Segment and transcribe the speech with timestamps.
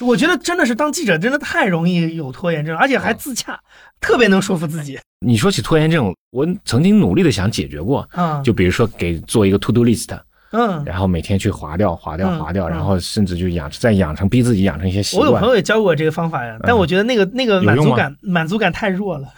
[0.00, 3.58] 我觉得真的是当记者真的太容易有拖延症，而且还自洽，
[4.00, 4.98] 特别能说服自己。
[5.20, 10.16] 你说起拖延症，我曾经努力的想解决过，嗯，就比如说给做一个 to do list，
[10.52, 15.48] 嗯，然后每天去划掉、划掉、嗯划掉，嗯然后甚至就养再养成逼自己养成一些习惯我有朋。
[15.48, 19.28] 友也教过我这个方法呀，但我觉得那个那个满足感满足感太弱了。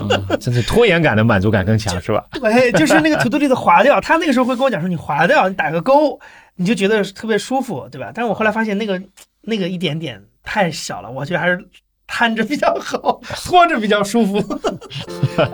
[0.00, 2.24] 嗯， 真是拖延感的满足感更强，是吧？
[2.40, 6.18] 对，就是那个 to do list 划掉，他那个时候会跟我讲说，你划掉，你打个勾，
[6.54, 8.10] 你就觉得特别舒服，对吧？
[8.14, 9.00] 但是我后来发现那个
[9.48, 11.56] 那个一点点太小了，我觉得还是
[12.04, 14.42] 摊着比较好， 拖着比较舒服。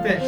[0.03, 0.19] 对，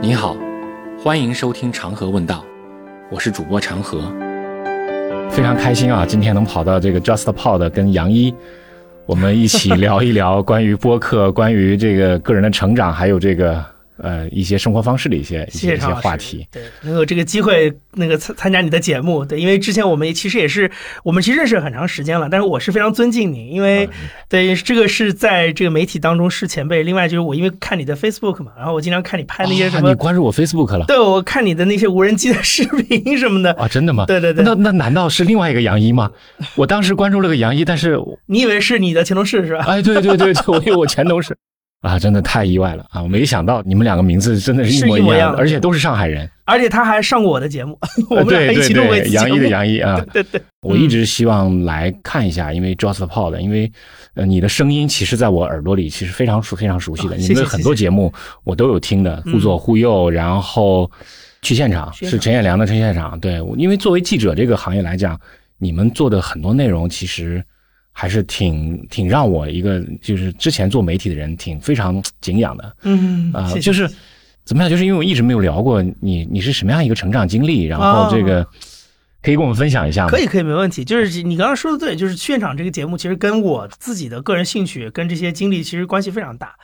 [0.00, 0.36] 你好，
[1.02, 2.44] 欢迎收听长河问道，
[3.10, 4.00] 我是主播长河。
[5.28, 8.32] 非常开心啊，今天能跑到这个 Just Pod 跟杨一，
[9.06, 13.60] 我们一起聊一聊关于播客、关于这个个人的成长，还有这个
[13.98, 16.46] 呃一些生活方式的一些一些话题。
[16.50, 20.70] 对，能有这个机会那个参参加你的节目，对，因为之前我们其实也是
[21.02, 23.88] 我们其实认识很长时间了，但是我是非常尊敬你，因为、
[24.28, 26.82] 对这个是在这个媒体当中是前辈。
[26.82, 33.66] 另外就是我因为看你的 Facebook 嘛，然后我经常看你拍那些什啊么，你关注我 Facebook 了对我看你的那些无人机的视频什么的，啊？
[33.66, 34.04] 真的吗？
[34.06, 36.10] 对对对那那难道是另外一个杨一吗？
[36.54, 39.64] 我当时关注了个杨一，但是你以为是你的前同事是吧？
[39.66, 41.36] 哎，对对对对，我以为我前同事
[41.82, 43.00] 啊，真的太意外了啊！
[43.02, 46.28] 我没想到你们两个名字真的是一模一样的而且都是上海人。
[46.44, 47.78] 而且他还上过我的节目，
[48.10, 53.70] 我们俩呃对对一起录过一对，杨一的杨一啊，对对，我一直希望来看一下，因为 j o s t Pod，因为
[54.14, 60.90] 呃你的声音其实在我耳朵里其实非常熟非常熟悉的，你们很多节目我都有听的，嗯忽左忽右，然后
[61.42, 65.20] 去现场去现场是陈彦良的陈现场，对，因为作为记者这个行业来讲，
[65.58, 67.44] 你们做的很多内容其实。
[67.98, 73.90] 还是挺挺让我一个就是之前做媒体的人挺非常敬仰的，嗯啊、就是
[74.44, 74.68] 怎么样？
[74.68, 78.46] 就是因为我一直没有聊过你，你是什么样一个成长经历，然后这个、
[79.22, 80.10] 可以跟我们分享一下吗？
[80.10, 80.84] 可以，可以，没问题。
[80.84, 86.54] 就是你刚刚说的对，就是现场这个节目，其实跟我自己的个人兴趣跟这些经历其实关系非常大。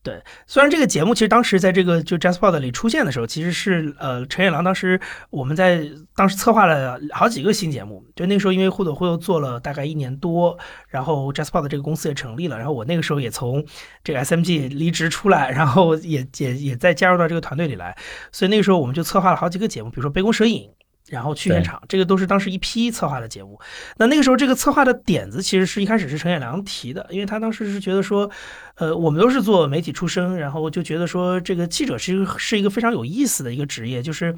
[0.00, 4.98] 对，虽然这个节目其实当时在这个就 JazzPod 里出现的时候，其实是呃陈彦良当时
[5.28, 10.56] 我们在当时策划了好几个新节目，就那个时候因为互左互右做了大概一年多，
[10.88, 13.62] 然后 JazzPod 这个公司也成立了，然后我那个时候也从
[14.02, 17.94] 这个 SMG 离职出来，然后也也也在加入到这个团队里来，
[18.32, 20.70] 所以那个时候我们就策划了好几个节目，比如说《杯弓蛇影》。
[21.08, 23.58] 然后去现场，这个都是当时一批策划的节目。
[23.96, 28.30] 那那个时候，这个策划的点子其实是一开始是陈彦良提的，因为他当时是觉得说，
[28.76, 34.34] 呃，我们都是做媒体出身，然后就觉得说，这个记者是一个是一个非常有意思的一个职业，就是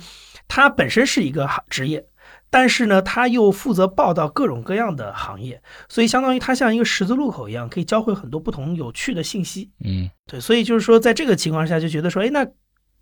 [0.49, 2.05] 他本身是一个行职业，
[2.51, 9.71] 但是呢，他又负责报道各种各样的行业，所以相当于他像一个十字路口一样，可以教会很多不同有趣的信息。
[9.85, 12.47] 嗯，对，所以就是说，在这个情况下，就觉得说，哎，那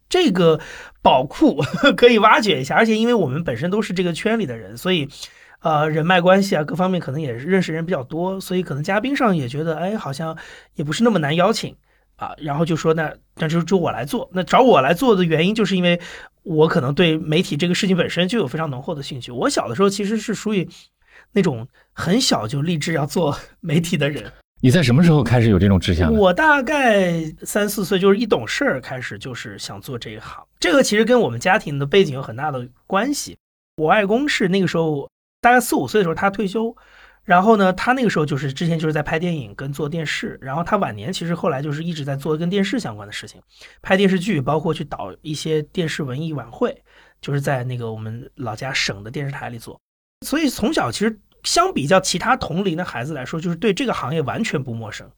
[0.08, 0.60] 这个
[1.02, 1.62] 宝库
[1.96, 5.08] 可以挖掘一下，而且因为我们本身都是这个圈里的人，所以。
[5.60, 10.38] 呃，人脉关系啊，各方面可能也认识人比较多，所以可能嘉宾上也觉得，哎，好像
[10.76, 11.74] 也不是那么难邀请
[12.14, 12.32] 啊。
[12.38, 14.30] 然后就说，那那就就我来做。
[14.32, 16.00] 那找我来做的原因，就是因为
[16.44, 19.32] 我可能对媒体这个事情本身就有非常浓厚的兴趣。
[19.32, 20.68] 我小的时候其实是属于
[21.32, 24.32] 那种很小就立志要做媒体的人。
[24.60, 26.12] 你在什么时候开始有这种志向？
[26.12, 30.44] 我大概三四岁，就是一懂事儿开始，就是想做这一行。
[30.58, 33.36] 这个其实跟我们家庭的背景有很大的关系。
[33.76, 35.08] 我外公是那个时候
[35.40, 36.74] 大概四五岁的时候他退休，
[37.22, 43.40] 然后呢，他那个时候就是之前就是在拍电影跟做电视，然后他晚年其实后来就是一直在做跟电视相关的事情，
[43.80, 46.82] 拍电视剧，包括去导一些电视文艺晚会，
[47.20, 49.80] 就是在那个我们老家省的电视台里做。
[50.26, 55.08] 所以从小其实相比较其他同龄的孩子来说，就是对这个行业完全不陌生。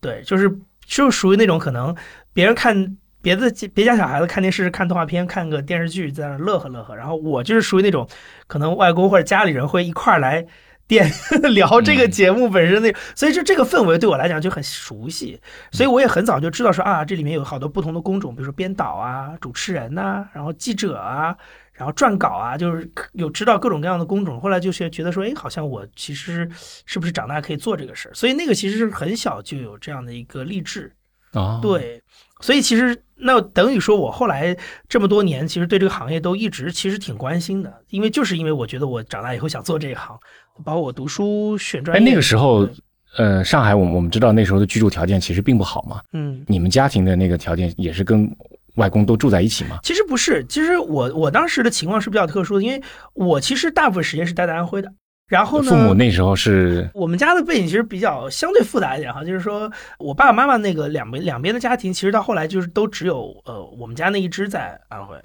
[0.00, 1.94] 对，就是就属于那种可能
[2.32, 8.06] 别人看别的别家小孩子看电视、看动画片、看个电视剧在那乐呵乐呵，然后我就是属于那种
[8.46, 10.46] 可能外公或者家里人会一块儿来
[10.86, 11.10] 电
[11.54, 15.40] 聊这个节目本身那，所以就这个氛围对我来讲就很熟悉，
[15.72, 21.36] 所以我也很早就知道说啊，这里面有好多不同的工种，比如说编导啊、主持人呐、然后记者啊。
[21.74, 24.40] 然后撰稿啊，就是有知道各种各样的工种。
[24.40, 26.48] 后来就是觉得说，哎，好像我其实
[26.86, 28.14] 是不是长大可以做这个事儿？
[28.14, 30.92] 所以那个其实是很小就有这样的一个励志。
[31.32, 32.00] 啊，，对，
[32.40, 34.56] 所以其实那等于说我后来
[34.88, 40.16] 这么多年，其实对这个行业都一直其实挺关心的，因为就是因为我觉得我长大以后想做这一行，
[40.64, 42.08] 包括我读书选专哎，业。
[42.08, 42.68] 那个时候，
[43.16, 48.30] 呃，上海我们我们知道那时候的居住条件其实并不好嘛，嗯，你们家庭的那个条件也是跟
[48.76, 49.78] 外公都住在一起吗？
[49.82, 52.82] 其实不是，其实我我当时的情况是比较特殊的，因为
[53.12, 54.92] 我其实大部分时间是待在安徽的，
[55.28, 56.88] 然后呢，父母那时候是？
[56.94, 65.16] 我们家的背景其实比较相对复杂一点哈，就是说我爸爸妈妈那个两边两边的家庭，其实到后来就是都只有呃我们家那一支在安徽，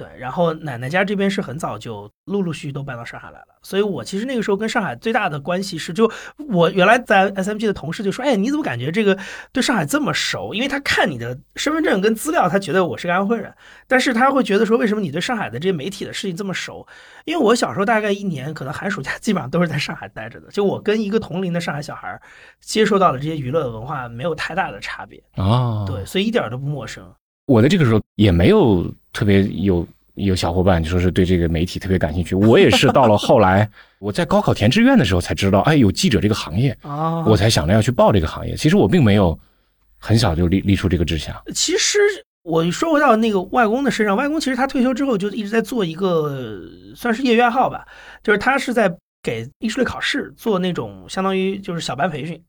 [0.00, 6.10] 对，然后奶奶家这边是很早就陆陆续续都搬到上海来了，所以我其实那个时候跟上海最大的关系是，就
[6.48, 9.18] 我原来在 SMG 的同事就说，哎，你怎么感觉这个
[9.52, 10.54] 对上海这么熟？
[10.54, 13.54] 因为他看你的身份证跟资料，他觉得我是个安徽人，
[13.86, 16.86] 但是他会觉得说，为什么你对上海的这些媒体的事情这么熟？
[17.26, 22.18] 因为我小时候大概一年，可能寒暑假基本上都是在上海待着的，就我跟一个同龄的上海小孩
[22.58, 27.12] 接受到的这些娱乐文化没有太大的差别哦，对，所以一点都不陌生。
[27.50, 33.68] 我在这个时候也没有特别有有小伙伴就说是对这个媒体特别感兴趣，我也是到了后来，
[33.98, 38.54] 我在高考填志愿的时候才知道，哎，有记者这个行业，啊我才想着要去报这个行业。
[38.54, 39.36] 其实我并没有
[39.98, 41.34] 很小就立立出这个志向。
[41.52, 41.98] 其实
[42.44, 46.62] 我说回到那个外公的身上，外公其实他退休之后就一直在做一个
[46.94, 47.84] 算是业余爱好吧，
[48.22, 52.40] 就是他是在给艺术类考试做那种相当于就是小班培训。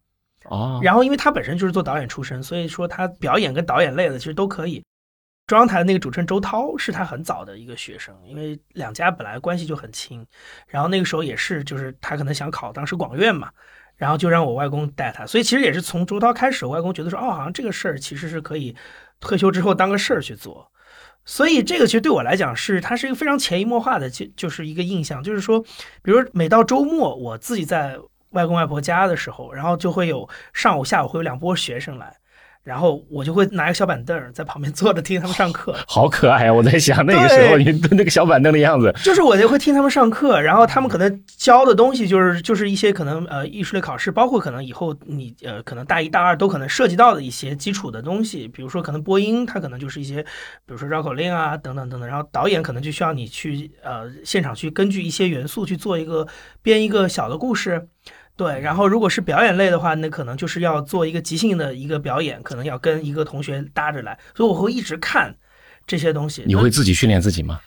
[0.45, 4.83] 哦，然后因为他本身就是做导演出身，所以说他表演跟导演类的其实都可以。
[5.51, 10.25] 中央台的那个主持人周涛是他很早的一个学生，因为两家本来关系就很亲，
[10.65, 13.51] 然后那个时候也是就是他可能想考当时广院嘛，
[13.97, 18.73] 然后就让我外公带他，所以其实也是从周涛开始，我外公觉得说哦，好像这个事儿其实是可以
[19.19, 20.71] 退休之后当个事儿去做。
[21.25, 25.61] 所以这个其实对我来讲是，它是一个非常潜移默化的，就就是一个印象，就是说，
[26.01, 27.99] 比如每到周末，我自己在
[28.29, 32.15] 外公外婆家的时候，然后就会有上午、下午会有两波学生来，
[32.63, 36.53] 然后我就会拿一个小板凳在旁边坐着听他们上课，好可爱啊！
[36.53, 56.27] 我在想那个时候你蹲那个小板凳的样子，就是我就会听他们上课，然后他们可能教的东西就是就是一些可能呃艺术类考试，包括可能以后你呃可能大一大二都可能涉及到的一些基础的东西，比如说可能播音，它可能就是一些比如说绕口令啊等等等等，然后导演可能就需要你去呃现场去根据一些元素去做一个
[56.61, 57.87] 编一个小的故事。
[58.41, 65.35] 对，然后如果是表演类的话，那可能就是要做一个即兴的一个表演，可能要跟一个同学搭着来，所以我会一直看
[65.85, 66.43] 这些东西。
[66.47, 67.59] 你会自己训练自己吗？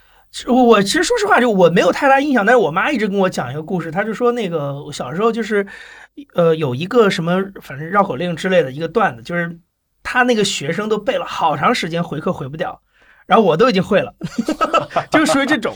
[0.48, 5.64] 我我其实说实话，就我没有太大印象，但是我妈一直跟我讲一个故事，她就说那个我小时候就是，
[6.34, 9.56] 呃，有一个什么反正绕口令之类的一个段子，就是
[10.02, 12.82] 他那个学生都背了好长时间，回课回不掉，
[13.26, 14.12] 然后我都已经会了，
[15.12, 15.72] 就是属于这种。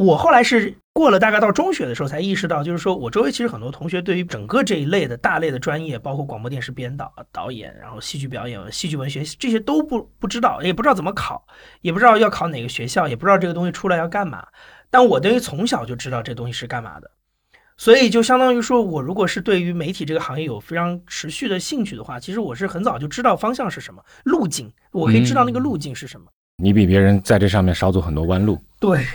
[0.00, 11.46] 我后来是过了大概到中学的时候才意识到，就是说我周围其实很多同学对于整个这一类的大类的专业，包括广播电视编导、导演，然后戏剧表演、戏剧文学这些都不不知道，也不知道怎么考，
[11.82, 14.42] 也不知道要考哪个学校，也不知道这个东西出来要干嘛。
[14.88, 17.10] 但我等于从小就知道这东西是干嘛的，
[17.76, 26.26] 所以就相当于说我如果是对于媒体这个行业有非常持续的兴趣的话，其实我是很早就知道方向是什么，路径，我可以知道那个路径是什么。
[26.62, 28.58] 你比别人在这上面少走很多弯路。
[28.78, 29.02] 对，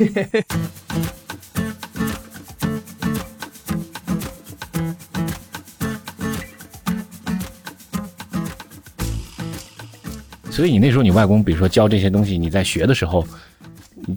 [10.49, 13.27] 所以你那时候你外公，比如说教这些东西，你在学的时候，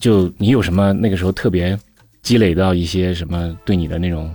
[0.00, 1.78] 就你有什么那个时候特别
[2.22, 4.32] 积累到一些什么对你的那种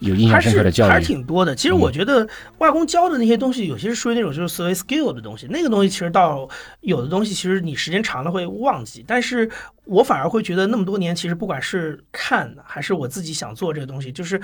[0.00, 1.06] 有印象还是深刻的教还是育？
[1.06, 1.54] 挺多的。
[1.54, 2.28] 其实我觉得
[2.58, 6.48] 外公教的那些东西，有些是属于那种就是所谓 skill 的东西，那个东西其实到
[6.80, 9.04] 有的东西，其实你时间长了会忘记。
[9.06, 9.50] 但是
[9.84, 14.40] 我反而会觉得那么多年，其实不管是看还是我自己想做这个东西，就是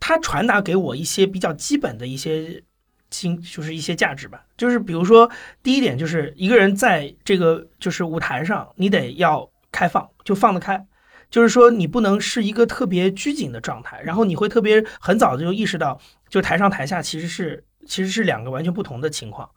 [0.00, 2.62] 他传达给我一些比较基本的一些。
[3.10, 5.30] 经就是一些价值吧，就是比如说，
[5.62, 10.86] 第一点就是一个人在这个就是舞台上，你得要开放，就放得开，
[11.30, 19.48] 就是说你不能是一个特别拘谨的状态，然后你会特别很早就意识到，就台上台下其实是其实是两个完全不同的情况，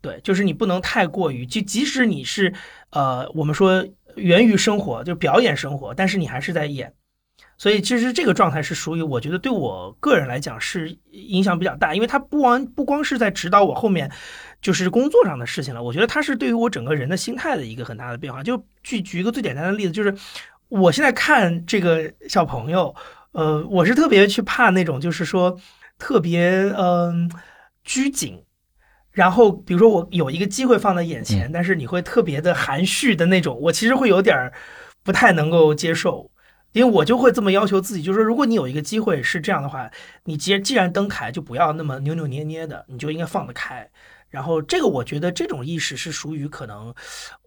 [0.00, 2.52] 对，就是你不能太过于，就即使你是
[2.90, 6.92] 呃我们说源于生活，就表演生活，但是你还是在演。
[7.56, 14.08] 所以其实这个状态是属于，我觉得对我个人来讲是影响比较大，因为它不光不光是在指导我后面
[14.62, 18.44] 就是工作上的事情了，我觉得它是对于我整个人的心态的一个很大的变化。
[18.44, 20.14] 就举举一个最简单的例子，就是
[20.68, 22.94] 我现在看这个小朋友，
[23.32, 25.58] 呃，我是特别去怕那种就是说
[25.98, 27.30] 特别嗯、
[27.84, 28.44] 拘谨。
[29.10, 34.52] 然后，比如说我有一个机会放在眼前，但是你会特别的含蓄的那种，我其实会有点儿
[35.02, 36.30] 不太能够接受。
[36.72, 39.90] 因为我就会这么要求自己，就是说，如果你有一个机会是这样的话，
[40.24, 43.90] 你既既然登台，就不要那么扭扭捏捏的，你就应该放得开。
[44.28, 46.94] 然后这个，我觉得这种意识是属于可能，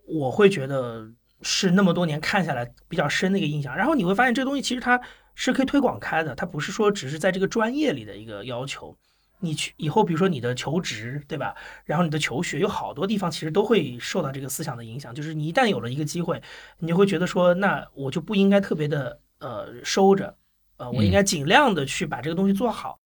[0.07, 1.07] 我会觉得
[1.41, 3.75] 是那么多年看下来比较深的一个印象。
[3.75, 4.99] 然后你会发现，这个东西其实它
[5.35, 8.95] 是可以推广开的，它不是说只是在这个专业里的一个要求。
[9.43, 11.55] 你去以后，比如说你的求职，对吧？
[11.83, 15.15] 然后你的求学，有好多地方其实都会受到这个思想的影响。
[15.15, 16.39] 就是你一旦有了一个机会，
[16.77, 20.35] 你就会觉得说，那我就不应该特别的呃收着，
[20.77, 22.99] 呃，我应该尽量的去把这个东西做好。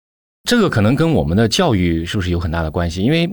[0.45, 3.03] 这个可能跟我们的教育是不是有很大的关系？
[3.03, 3.29] 因为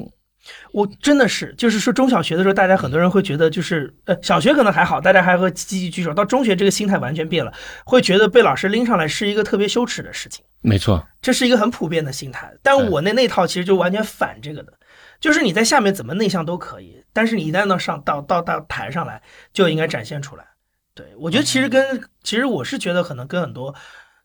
[0.72, 6.14] 我真的是，就是说中小学的时候，大家很多人会觉得，就是呃，小学可能还好，大家还会积极举手。
[6.14, 7.54] 到中学，这个心态完全变了，
[7.86, 10.46] 会觉得被老师拎上来是一个特别羞耻的事情。
[10.62, 12.54] 没错，这是一个很普遍的心态。
[12.62, 14.74] 但我那那套其实就完全反这个的，
[15.20, 19.22] 就是你在下面怎么内向都可以，但是你一旦到上到到到台上来，
[19.54, 20.46] 就应该展现出来。
[20.94, 23.74] 对我觉得其实跟其实我是觉得可能跟很多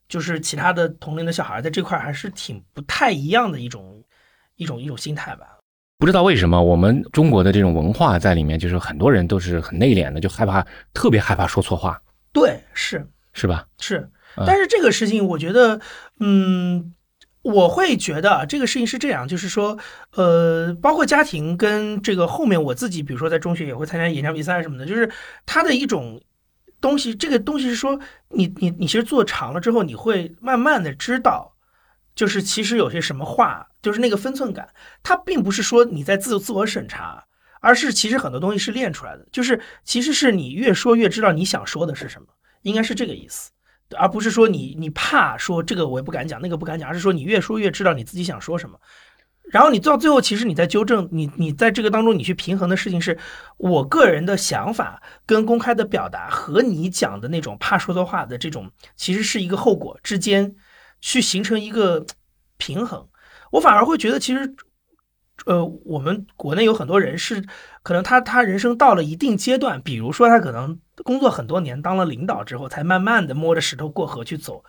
[0.09, 4.03] 就是其他的同龄的小孩在这块还是挺不太一样的一种
[4.57, 5.47] 一种一种心态吧。
[5.97, 12.01] 不知道为什么我们中国的这种文化在里面，就是很多人都是很内敛的，就害怕特别害怕说错话。
[12.33, 13.65] 对，是是吧？
[13.79, 14.09] 是。
[14.45, 15.79] 但是这个事情，我觉得，
[16.19, 16.93] 嗯，
[17.41, 19.77] 我会觉得啊，这个事情是这样，就是说，
[20.15, 25.09] 呃，包括家庭跟这个后面我自己，比如说在中学也会参加演讲比赛什么的，就是
[25.45, 26.21] 它的一种
[26.81, 27.15] 东西。
[27.15, 27.97] 这个东西是说，
[28.31, 31.54] 你你你其实做长了之后，你会慢慢的知道，
[32.15, 34.69] 就是其实有些什么话，就是那个分寸感，
[35.03, 37.25] 它并不是说你在自自我审查，
[37.59, 42.27] 而是其实很多东西是练出来的，就是其实是你越说越知道你想说的是什么，
[42.61, 43.51] 应该是这个意思。
[43.95, 48.79] 而不是说你你怕说这个我也不敢讲，那个不敢讲，而是说你越说越知道你自己想说什么，
[49.51, 53.17] 然后你到最后其实你在纠正你你在这个当中你去平衡的事情是
[53.57, 60.55] 我个人的想法跟公开的表达和你讲的那种怕说错话的这种其实是一个后果之间
[61.05, 62.03] 去形成一个
[62.57, 63.07] 平衡，
[63.51, 64.55] 我反而会觉得其实。
[65.45, 67.45] 呃，我们国内有很多人是，
[67.83, 74.63] 可能他他人生到了一定阶段，比如说他可能工作很多年，当了领导之后，才慢慢的摸着石头过河去走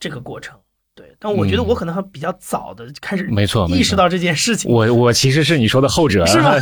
[0.00, 0.60] 这个过程。
[0.94, 4.70] 对，但我觉得我可能还比较早的开始，没错，意识到这件事情。
[4.70, 6.54] 我我其实是你说的后者，是吗？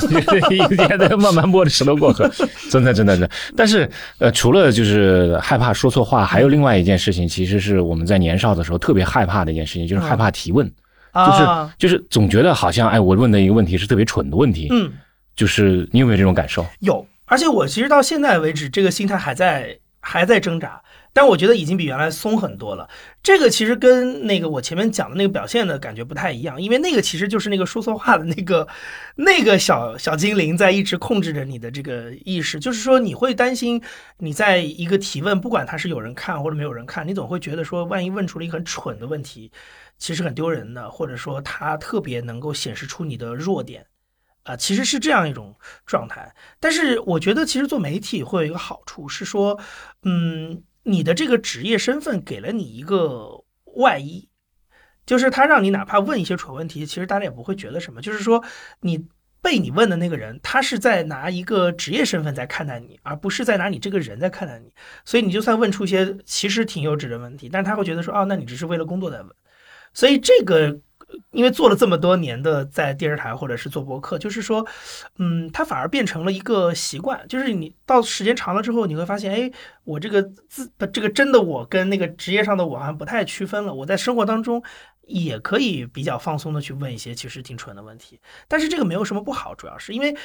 [0.51, 2.31] 一天在慢慢摸着石头过河，
[2.71, 3.31] 真的真的真的。
[3.57, 10.71] 但是呃，除了就是害怕说错话，还有另外一件事情，其实是我们在年少的时候特别害怕的一件事情，就是害怕提问。
[11.13, 14.69] 就是就是总觉得好像哎，我问的一个问题是特别蠢的问题。
[14.71, 14.93] 嗯，
[15.35, 16.65] 就是你有没有这种感受？
[16.79, 20.81] 有，而且我其实到现在为止，这个心态还在还在挣扎，
[21.13, 22.89] 但我觉得已经比原来松很多了。
[23.23, 28.67] 这个其实跟那个我前面讲的那个表现的感觉不太一样，因为那个其实就是那个说错话的那个
[29.17, 33.83] 那个小小精灵在一直控制着你的这个意识，就是说你会担心
[34.19, 39.51] 你在一个提问，不管他是有人看或者没有人看，你总会觉得说，万一问出了一个很蠢的问题。
[39.99, 43.85] 其实很丢人的，或者说他特别能够显示出你的弱点，
[44.45, 46.35] 啊，其实是这样一种状态。
[46.59, 49.61] 但是我觉得，其实做媒体会有一个好处是说，
[50.05, 53.45] 嗯，你的这个职业身份给了你一个
[53.77, 54.29] 外衣，
[55.07, 58.01] 就是他让你哪怕问一些蠢问题，其实大家也不会觉得什么。
[58.01, 58.43] 就是说，
[58.81, 59.07] 你
[59.43, 64.73] 被你问的那个人，他是在拿一个职业身份在看待你，而不是在拿你这个人在看待你。
[65.05, 69.31] 所以你就算问出一些其实挺幼稚的问题，但是他会觉得说，哦，那你只是为了工作在问。
[69.93, 70.81] 所以这个，
[71.33, 74.67] 因为做了这么多年的在电视台或者是做博客，就是说，
[75.19, 77.27] 嗯，它反而变成了一个习惯。
[77.29, 79.51] 就是你到时间长了之后，你会发现，哎，
[79.85, 83.73] 我这个自这个真的我跟那个职业上的我好像不太区分了。
[83.73, 84.63] 我在生活当中
[85.07, 90.17] 也可以比较放松的去问一些其实挺蠢的问题，但是这个没有什么不好，主要是因为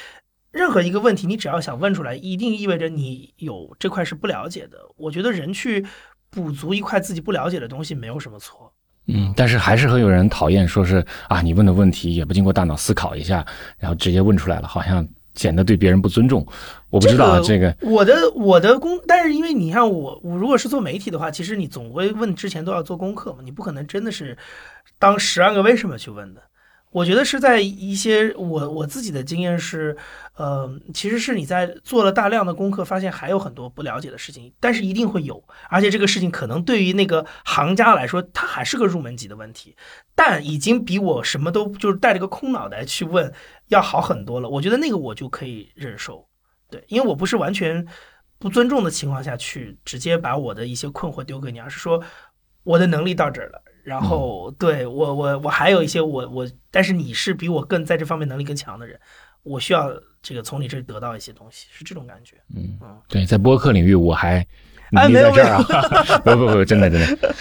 [0.52, 4.78] 任何一个问题，你只要想问出来，一定意味着你有这块是不了解的。
[4.96, 5.84] 我觉得人去
[6.30, 8.72] 补足一块自己不了解的东西，没有什么错。
[9.08, 13.46] 嗯，但是还是会有人讨厌，说是啊，你问的问题也不经过大脑思考一下，
[13.78, 16.46] 然后直接问出来了，好像显得对别人不尊重。
[16.90, 24.36] 我不知道这个，我的我的工，但是因为你看我，我如果是做媒体的话，其实你总会问之前都要做功课嘛，你不可能真的是
[24.98, 26.40] 当十万个为什么去问的。
[26.96, 29.94] 我觉得是在一些我我自己的经验是，
[30.34, 39.76] 呃，其实是你在做了大量的功课，发现还有很多不了解的事情，但是一定会有，而且这个事情可能对于那个行家来说，它还是个入门级的问题，
[40.14, 43.30] 但已经比我什么都就是带着个空脑袋去问
[43.68, 44.48] 要好很多了。
[44.48, 46.26] 我觉得那个我就可以忍受，
[46.70, 47.86] 对，因为我不是完全
[48.38, 52.02] 不尊重的情况下去直接把我的一些困惑丢给你，而是说
[52.62, 53.62] 我的能力到这儿了。
[53.86, 58.98] 然后，对我，我，我还有一些我，我，但是你是比我更在这方面能力更强的人，
[59.44, 59.88] 我需要
[60.20, 62.34] 这个从你这得到一些东西，是这种感觉。
[62.56, 64.44] 嗯嗯，对，在播客领域我还
[64.90, 67.32] 努力在这儿啊， 不不不，真的真的。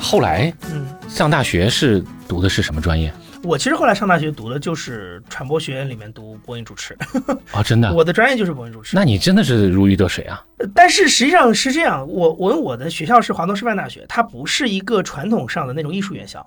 [0.00, 3.14] 后来，嗯，上大学是读的是什么专业？
[3.42, 6.96] 我其实后来上大学读的就是传播学院里面读播音主持
[7.50, 8.94] 啊，真的， 我的专业就是播音主持。
[8.94, 10.44] 那你真的是如鱼得水啊！
[10.74, 16.46] 但是实际上是这样，我我我的学校是华东师范大学，它不是一个传统上的那种艺术院校，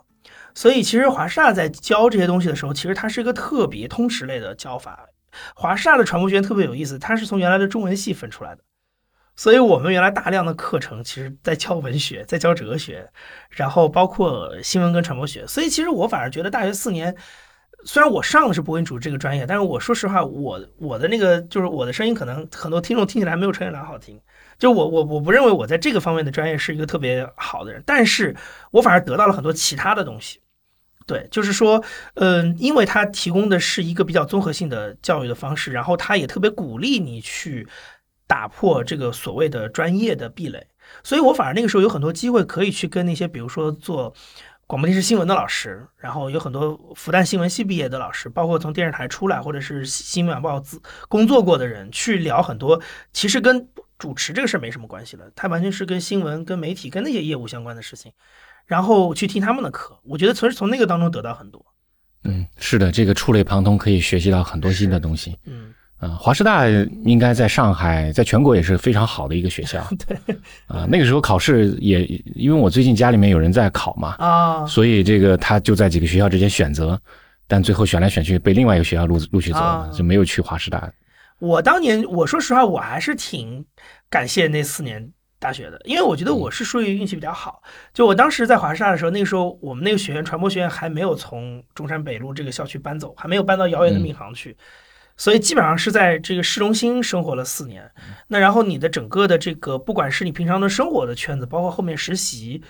[0.54, 5.06] 所以其实华师大在教这些东西的时候，其实它是一个特别通识类的教法。
[5.54, 8.62] 华师大的传播学院特别有意思，它是从原来的中文系分出来的，
[9.36, 13.10] 所以我们原来大量的课程其实在教文学，在教哲学，
[13.50, 15.46] 然后包括新闻跟传播学。
[15.46, 17.16] 所以其实我反而觉得大学四年，
[17.84, 24.20] 虽然我上的是播音主持这个专业，但是我说实话，我我的那个就是我的声音可能很多听众听起来没有陈远良好听。
[24.58, 28.34] 就我我我不认为我在这个方面的专业是一个特别好的人，但是
[28.72, 30.40] 我反而得到了很多其他的东西。
[31.06, 31.84] 对，就是说，
[32.16, 37.68] 嗯，因为他提供的是一个比较综合性的教育的方式，然后他也特别鼓励你去
[38.28, 40.68] 打破这个所谓的专业的壁垒，
[41.04, 44.14] 所以我反而那个时候有很多机会可以去跟那些，比如说做
[44.68, 52.82] 广播电视新闻的老师，然后有很多复旦新闻系毕业的老师，包括从电视台出来或者是新闻晚报自工作过的人，去聊很多
[53.14, 53.68] 其实跟
[54.00, 58.12] 主持这个事儿没什么关系了，它完全是跟新闻、跟媒体、跟那些业务相关的事情。
[58.66, 61.64] 然后去听他们的课，我觉得从从那个当中得到很多。
[62.24, 65.38] 嗯，是的，这个触类旁通，可以学习到很多新的东西。
[65.46, 66.68] 嗯，啊，华师大
[67.04, 69.86] 应该在上海，在全国也是非常好的一个学校。
[70.08, 70.36] 对，
[70.68, 72.04] 啊，那个时候考试也，
[72.36, 77.00] 因为我最近家里面有人在考嘛，啊，所以这个他就在几个学校之间选择，
[77.48, 80.92] 但最后选来选去被另外一个学校录录取走了，就没有去华师大。
[81.40, 83.66] 我当年，我说实话，我还是挺
[84.10, 85.12] 感谢那四年。
[85.38, 87.62] 大学的，因为我觉得我是属于运气比较好。
[87.94, 94.58] 就我当时在华师大的时候，那个时候我们那个学院传播学院还没有从中山北路这个校区搬走，还没有搬到遥远的闵行去，
[95.18, 97.90] 所以基本上是在这个市中心生活了四年。
[98.28, 102.62] 那然后你的整个的这个，不管是你平常的生活的圈子，包括后面实习，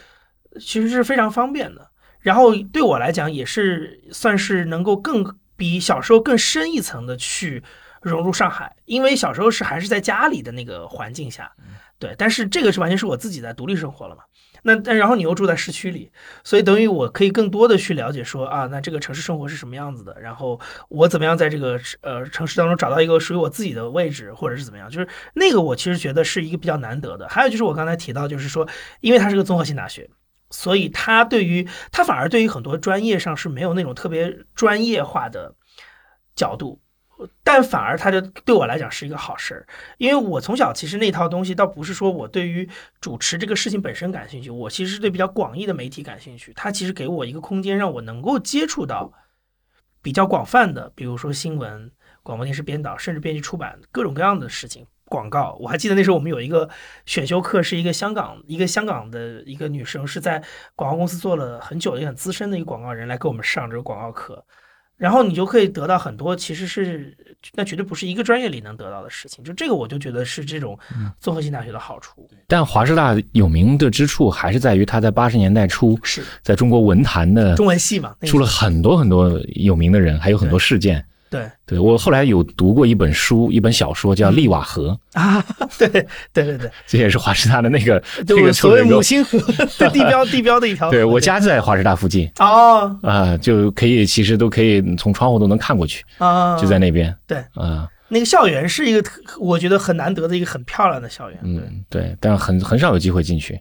[0.59, 1.89] 其实是非常方便的。
[2.19, 7.63] 然后对我来讲，也是算是能够更比小时候更深一层的去
[8.01, 11.51] 融入上海，因为小时候是还是在家里的那个环境下。
[11.97, 14.23] 对，但是这个是完全是我自己在独立生活了嘛？
[14.67, 16.11] 那但然后你又住在市区里，
[16.43, 20.19] 所以等于我可以更多的去了解说啊，那这个城市生活是什么样子的？
[20.19, 24.89] 然后我怎么样在这个呃城市当中找到一个属于我自己的位置，或者是怎么样？
[24.89, 27.29] 就是那个我其实觉得是一个比较难得的。
[27.29, 28.67] 还有就是我刚才提到，就是说，
[29.01, 30.09] 因为它是个综合性大学，
[30.49, 35.53] 所以它对于它反而对于很多专业上是没有那种特别专业化的
[36.35, 36.81] 角度。
[37.43, 39.65] 但反而它就对我来讲是一个好事儿，
[39.97, 46.51] 因为我从小其实那套东西倒不是说我对于主持这个事情本身感兴趣，我其实是对比较广义的媒体感兴趣。
[46.55, 49.13] 它其实给我一个空间，让我能够接触到
[50.01, 51.89] 比较广泛的，比如说新闻、
[52.21, 54.85] 广播电视编导，甚至编辑出版各种各样的事情。
[55.07, 56.67] 广告，我还记得那时候我们有一个
[57.05, 60.43] 选修课，是一个香港一个香港的一个女生，是在
[60.75, 64.43] 广告公司做了很久的、很资深的一个广告人来给我们上这个广告课。
[64.97, 67.15] 然后你就可以得到很多，其实是
[67.53, 69.43] 那绝对不是一个专业里能得到的事情。
[69.43, 70.77] 就这个，我就觉得是这种
[71.19, 72.27] 综合性大学的好处。
[72.47, 81.05] 但华师大有名的之处，还是在于它在八十年代初是在中国文坛的中文系嘛，出了很多很多有名的人，还有很多事件。
[81.35, 85.43] 对，对我后来有读过一本书，一本小说叫《利瓦河》啊，
[85.77, 89.37] 对对对对， 这也是华师大的那个这个所谓母亲河
[89.91, 90.89] 地标地标的一条。
[90.89, 97.13] 对我家在华师大附近哦啊，就可以其实都可以从窗户都能看过去啊，就在那边。
[97.27, 99.03] 对啊，那个校园是一个
[99.39, 101.39] 我觉得很难得的一个很漂亮的校园。
[101.43, 103.59] 嗯，对，但很很少有机会进去，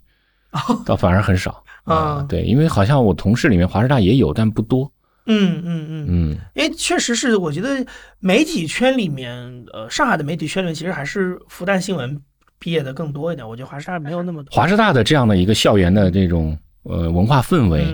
[0.85, 2.25] 倒反而很少 啊。
[2.29, 4.91] 对，因为好像我同事里面华师大也有，但不多。
[5.27, 7.85] 嗯嗯嗯嗯，因为确实是，我觉得
[8.21, 9.33] 媒体圈里面，
[9.73, 12.21] 呃，上海的媒体圈里面，其实还是复旦新闻
[12.59, 13.49] 毕业的更多一点。
[13.49, 14.55] 我觉得华师大没有那么多。
[14.55, 17.87] 华师大的这样的一个校园的这种呃文化氛围，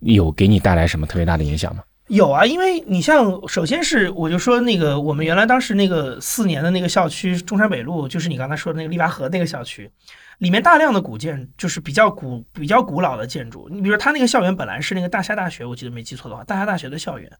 [0.00, 1.82] 有给你带来什么特别大的影响吗？
[2.08, 9.90] 有啊，因为你像，首先是我就说那个我们原来当时那个四年的那个校区中山北路，就是你刚才说的那个荔娃河那个校区。
[10.38, 13.68] 里面大量的古建，就是比较古、比较古老的建筑。
[13.70, 17.30] 你比如，他那个校园本来是那个大夏大学，我记得没记错的话，大夏大学的校园。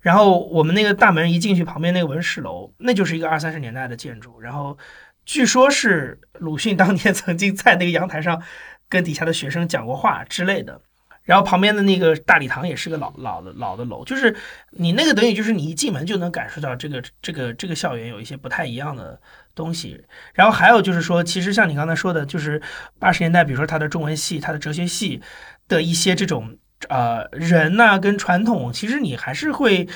[0.00, 4.40] 然后我们那个大门一进去，旁边那个文史楼，那就是一个二三十年代的建筑。
[4.40, 4.76] 然后
[5.24, 8.42] 据说是鲁迅当年 曾经在那个阳台上
[8.88, 10.80] 跟底下的学生讲过话之类的。
[11.24, 14.34] 然后旁边的那个大礼堂也是个老老的老的楼，就是
[14.70, 19.20] 你那个等于就是你一进门就能感受到这个这个这个校园有一些不太一样的
[19.54, 20.04] 东西。
[20.34, 22.60] 然后还有就是说，其实像你刚才说的，就是
[22.98, 25.22] 八十年代，比如说他的中文系、他的哲学系
[25.68, 26.58] 的一些这种
[26.88, 29.88] 呃人呐，跟传统，其实你还是会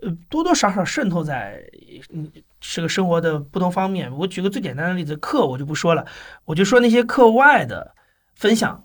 [0.00, 1.62] 呃多多少少渗透在
[2.10, 4.10] 嗯这个生活的不同方面。
[4.16, 6.06] 我举个最简单的例子，课我就不说了，
[6.46, 7.94] 我就说那些课外的
[8.34, 8.82] 分享。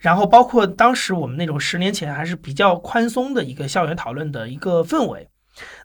[0.00, 5.28] 然后包括当时我们那种十年前还是比较宽松的一个校园讨论的一个氛围，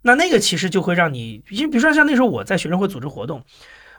[0.01, 3.43] 那那个其实就会让你，因为比如说像那时候我在学生会组织活动，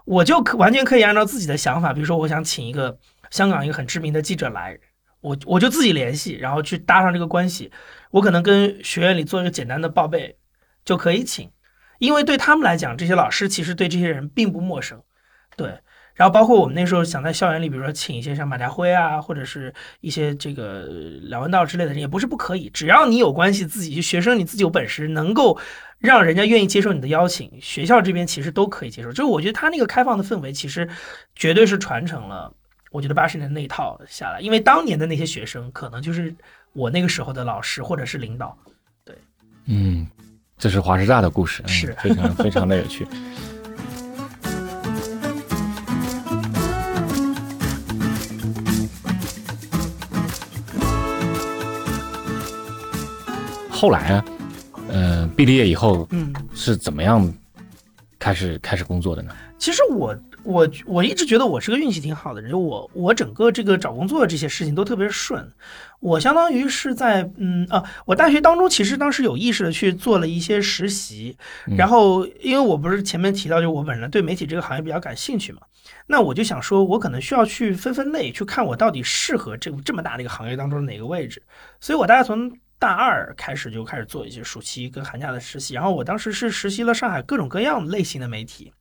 [0.07, 2.99] 我就可完全可以按照自己的想法，比如说我想请一个
[3.31, 4.79] 香港一个很知名的记者来，
[5.21, 7.71] 我我就自己联系，然后去搭上这个关系，
[8.11, 10.39] 我可能跟学院里做一个简单的报备
[10.83, 11.51] 就可以请，
[11.99, 15.03] 因为对他们来讲，这些老师其实对这些人并不陌生，
[15.57, 15.81] 对。
[16.17, 20.87] 然后包括我们那时候想在校园里，比如说请一些像马家辉啊，或者是一些这个
[21.23, 25.59] 梁文道之类的人，也不是不可以，只要你有关系，自己学生你自己有本事，能够
[25.99, 29.11] 让人家愿意接受你的邀请，学校这边其实都可以接受。
[29.11, 30.89] 就是我觉得他那个开放的氛围，其实
[31.35, 32.51] 绝对是传承了，
[32.91, 36.35] 我觉得八十年那一套下来，因为当年的那些学生，可能就是
[36.73, 38.57] 我那个时候的老师或者是领导。
[39.05, 39.15] 对
[39.67, 40.07] 嗯，
[40.57, 43.07] 这是华师大的故事，嗯是非常非常的有趣。
[53.77, 54.25] 后来啊，
[54.89, 57.31] 呃，毕了业以后嗯，是怎么样
[58.19, 59.31] 开始开始工作的呢？
[59.59, 65.47] 其实我我我一直觉得我是个运气挺好的人，就我我整个这个找工作这些事情都特别顺。
[66.01, 71.37] 我相当于是在嗯啊，我大学当中其实当时有意识的去做了一些实习，
[71.67, 75.61] 嗯然后因为我不是前面提到，就我本人对媒体这个行业比较感兴趣嘛，
[76.07, 81.43] 那我就想说，我可能需要去分分类，去看我到底适合这个这么大的一个行业当中的哪个位置。
[81.79, 88.73] 所以我大概从大二开始就开始做一些暑期跟寒假的实习，然后我当时是实习了上海各种各样类型的媒体。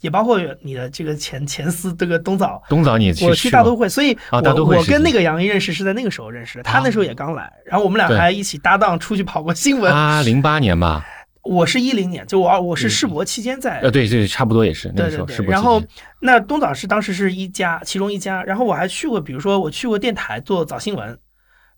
[0.00, 9.90] 也包括你的这个前前司这个东早，东早你我去大都会，所以啊我、大都会我跟那个杨一认识是在那个时候认识的，他那时候也刚来，然后我们俩还一起搭档出去跑过新闻。
[9.90, 11.06] 啊，零八年吧，
[11.42, 15.52] 我是一零年，就我我是世博期间在呃，对对，差不多也是那对个时候，对对，是不是？
[15.52, 15.82] 然后
[16.20, 21.18] 那东早是当时是一家，其中一家，然后我还去过，比如说我去过电台做早新闻，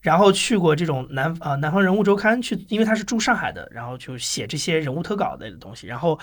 [0.04, 6.16] 然后去过这种南啊、南方人物周刊去，因为他是住上海的，然后就写这些人物特稿类的东西，然后。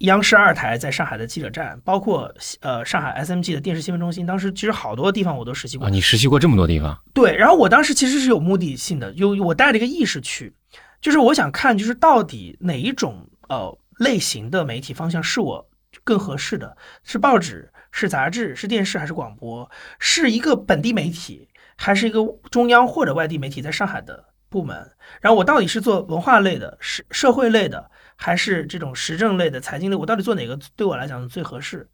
[0.00, 5.90] 央视二台在上海的记者站，包括呃上海 SMG 的电视新闻中心，当时其实好多地方我都实习过啊，。
[5.90, 10.52] 你实习过这么多地方，对，然后我当时其实是有目的性的，有我带着一个意识去，
[11.00, 15.66] 就是我想看，就是到底哪一种呃类型的媒体方向是我
[16.04, 24.76] 更合适的，是报纸、是杂志、是电视还是广播，是一个本地媒体还是一个中央或者外地媒体在上海的部门，
[25.20, 31.88] 然后我到底是做文化类的、是社会类的，还是这种时政类的、财经类，我到底做哪个对我来讲最合适？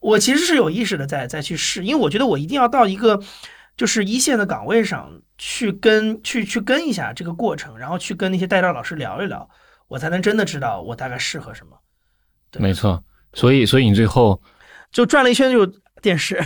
[0.00, 3.20] 我其实是有意识的在在去试，因为我觉得我一定要到一个
[3.76, 9.48] 就是一线的岗位上去跟去去跟一下这个过程，然后去跟那些带教老师聊一聊，
[9.88, 11.76] 我才能真的知道我大概适合什么。
[12.50, 13.02] 对没错。
[13.34, 14.40] 所以，所以你最后
[14.90, 15.66] 就转了一圈就
[16.00, 16.42] 电视，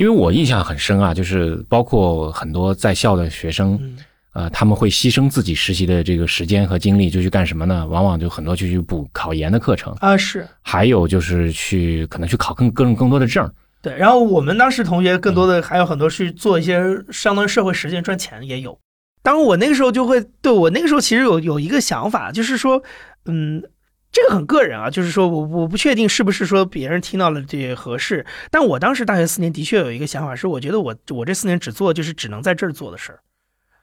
[0.00, 3.98] 因为我印象很深啊，就是包括很多在校的学生，嗯
[4.32, 7.86] 呃，他们会牺牲自己实习的这个时间和精力，就去干什么呢？
[7.86, 13.46] 往往就很多就去补考研的课程，啊是还有就是去可能去考更更更多的证。
[13.82, 16.80] 对，然后我们当时同学更多的还有很多去做一些
[17.12, 18.78] 相当于社会实践赚钱也有。
[19.22, 22.82] 当然我那个时候就会对我那个时候其实有有一个想法，就是说，
[23.26, 23.62] 嗯。
[24.12, 33.20] 这个很个人啊，就是说我我不确定是不是说别人听到了这合适，但我当时大学四年的确有一个想法，是我觉得我我这四年只做就是只能在这儿做的事儿，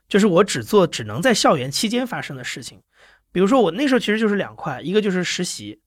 [0.09, 2.81] 就是我只做只能在校园期间发生的事情。
[3.31, 5.79] 比如说我那时候其实就是两块，一个就是实习，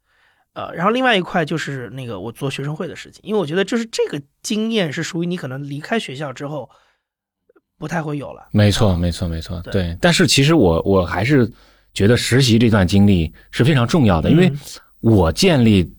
[0.55, 6.71] 呃，然后另外一块就是那个我做学生会的事情，因为我觉得就是这个经验是属于你可能离开学校之后
[7.79, 8.49] 不太会有了。
[8.53, 9.97] 没错，没错，没错，对。
[10.01, 11.51] 但是其实我我还是
[11.93, 14.59] 觉得实习这段经历是非常重要的，因为嗯
[15.01, 15.91] 我建立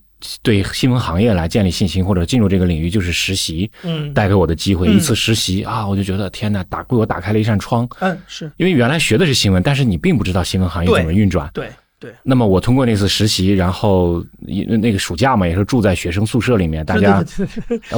[0.44, 4.88] 对新闻行业来建立信心或者进入这个领域，就是实习嗯带给我的机会。
[4.88, 7.88] 嗯一次实习啊，我就觉得天呐，打为我打开了一扇窗。
[8.00, 11.50] 嗯是因为原来学的是新闻，但是你并不知道新闻行业怎么运转。
[11.54, 11.70] 对
[12.02, 17.24] 对，那么我通过那次实习，然后一那个暑假嘛，也是住在学生宿舍里面，大家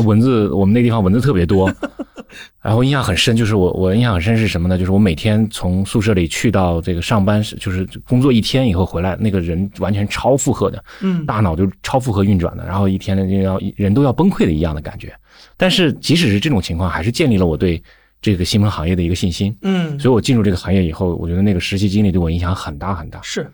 [0.03, 1.71] 蚊子，我们那地方蚊子特别多，
[2.61, 4.77] 然后印象很深，就是我我印象很深是什么呢？
[4.77, 15.13] 就是我每天从宿舍里去到这个上班室，就是工作一天以后回来，那个人完全超负荷的，嗯大脑就超负荷运转的，然后一天就要人都要崩溃的一样的感觉。
[15.55, 17.81] 但是即使是这种情况，还是建立了我对
[18.21, 19.55] 这个新闻行业的一个信心。
[19.61, 23.21] 嗯所以我进入这个行业以后，我觉得那个实习经历对我影响很大很大。
[23.21, 23.49] 是。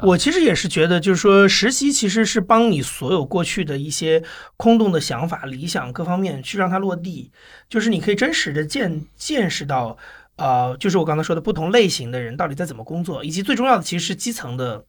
[0.00, 4.22] 我其实也是觉得，就是说，实习其实是帮你所有过去的一些
[4.56, 7.30] 空洞的想法、理想各方面去让它落地，
[7.68, 9.96] 就是你可以真实的见见识到，
[10.36, 14.84] 呃，就是我刚才说的不同类型的人到底在怎么工作，以及最重要的其实是基层的，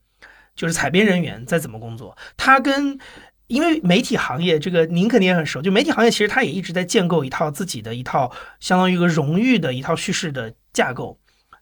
[0.56, 2.18] 就是采编人员在怎么工作。
[2.36, 3.00] 他跟
[3.48, 11.18] 因为媒体行业这个您肯定也很熟，就媒体行业其实它也一直在建构一套自己的一套相当于一个荣誉的一套叙事的架构。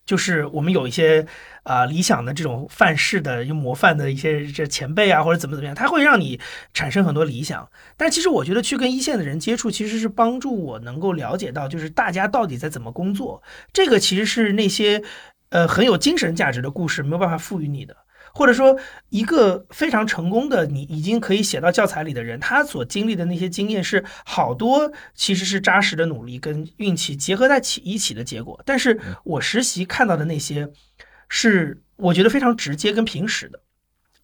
[0.06, 1.26] 就是我们有一些
[1.64, 6.40] 啊、理想的这种范式的、一模范的一些这前辈啊，或者怎么怎么样，他会让你
[6.74, 7.68] 产生很多理想。
[7.98, 13.42] 但其实我觉得去跟一线的人接触，其实是帮助我能够了解到，就是大家到底在怎么工作。
[13.74, 15.02] 这个其实是那些
[15.50, 17.98] 呃很有精神价值的故事没有办法赋予你的。
[18.36, 18.78] 或者说
[19.10, 28.62] 一个非常成功的你已经可以写到教材里的人，他所经历的那些经验是好多其实是扎实的努力跟运气结合在起一起的结果。
[28.66, 30.70] 但是我实习看到的那些，
[31.30, 33.62] 是我觉得非常直接跟平实的。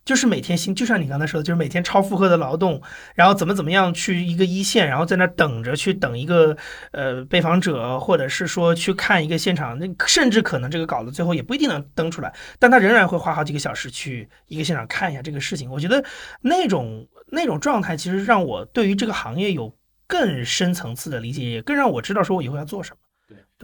[0.03, 2.81] 就是每天辛，就像你刚才说的，就是每天超负荷的劳动，
[3.13, 6.57] 然后怎么怎么样去一个一线，然后在那等着去等一个
[6.91, 15.69] 呃被访者，或者是说去看一个现场，那甚至可能这个稿子最后也不一定能登出来，但他仍然会花好几个小时去一个现场看一下这个事情。
[15.69, 16.03] 我觉得
[16.41, 22.97] 那种那种状态，其实让我对于这个行业有更深层次的理解，也更让我知道说我以后要做什么。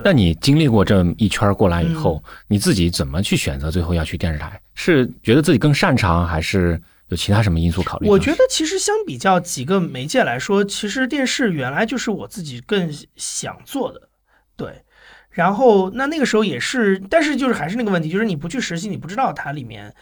[0.04, 4.60] 那你经历过这一圈过来以后，你自己怎么去选择最后要去电视台？
[4.74, 8.08] 是觉得自己更擅长，还是有其他什么因素考虑？
[8.08, 14.10] 我觉得其实相比较几个媒介来说，其实电视原来就是我自己更想做的，
[14.56, 14.84] 对。
[15.30, 19.94] 然后那那个时候也是，但是就是还是那个问题，就是你不去实习，你不知道它里面，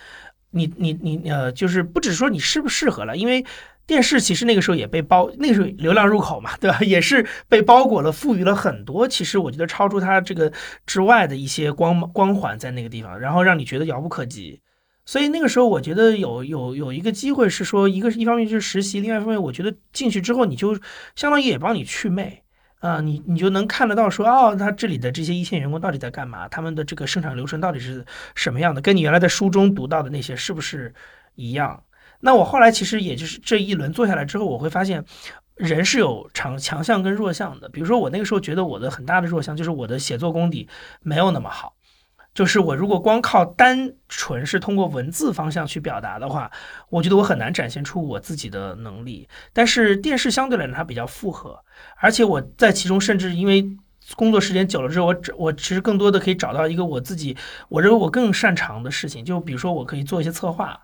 [0.51, 3.45] 你你你呃，就是不只说你适不适合了，因为。
[3.87, 6.79] 电视其实那个时候也被包，那个时候流量入口嘛，对吧？
[6.81, 9.07] 也是被包裹了，赋予了很多。
[9.07, 10.51] 其实我觉得超出它这个
[10.85, 14.59] 之外的一些光光环在那个地方，然后让你觉得遥不可及。
[15.05, 20.73] 所以那个时候我觉得有有有一个机会是说，一个是一方面就是实习，另外一方面我觉得进去之后你就
[21.15, 22.41] 相当于也帮你去魅
[22.79, 26.47] 啊，你你就能看得到说，哦，他这里的这些一线员工到底在干嘛？
[26.47, 28.81] 他们的这个生产流程到底是什么样的？
[28.81, 30.91] 跟你原来在书中读到的那些是不是
[31.35, 31.79] 一样？
[32.25, 35.05] 那我后来其实也就是这一轮做下来之后，我会发现，
[35.53, 37.69] 人是有强强项跟弱项的。
[37.69, 40.67] 比如说我那个时候觉得我的很大的弱项就是我的写作功底
[41.03, 41.75] 没有那么好，
[42.33, 46.49] 就是我如果光靠单纯是通过文字方向去表达的话，
[46.89, 49.29] 我觉得我很难展现出我自己的能力。
[49.53, 51.59] 但是电视相对来讲它比较复合，
[52.01, 53.63] 而且我在其中甚至因为
[54.15, 57.37] 工作时间久了之后，我我其实更多的可以找到一个我自己
[57.69, 60.81] 我认为我更擅长的事情，就比如说我可以做一些策划。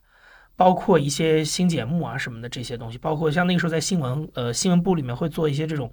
[0.56, 5.92] 包括一些新节目啊什么的这些东西，包括像那个时候在新闻呃新闻部里面会做一些这种，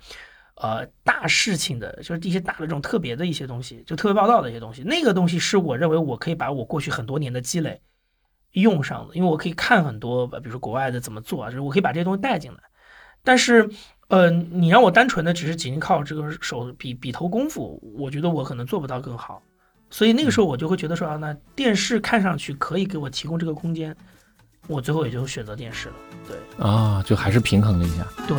[0.57, 4.83] 呃大事情的，就是一些大的这种特别的一些东西，就特别报道的一些东西。
[4.83, 7.81] 那个东西是我认为我可以把我过去很多年的积累
[8.53, 12.59] 用上的，因为我可以看很多，比如说国外的怎么做啊，就是我可以把这些东西带进来。
[13.25, 13.69] 但是，
[14.09, 19.43] 呃，你让我单纯的只是仅仅靠这个手笔笔头功夫，我觉得我可能做不到更好。
[19.91, 23.95] 所以那个时候我就会觉得说啊，那电视看上去可以给我提供这个空间。
[24.69, 25.95] 我最后也就选择电视了，
[26.29, 28.07] 对啊，就还是平衡了一下。
[28.27, 28.37] 对，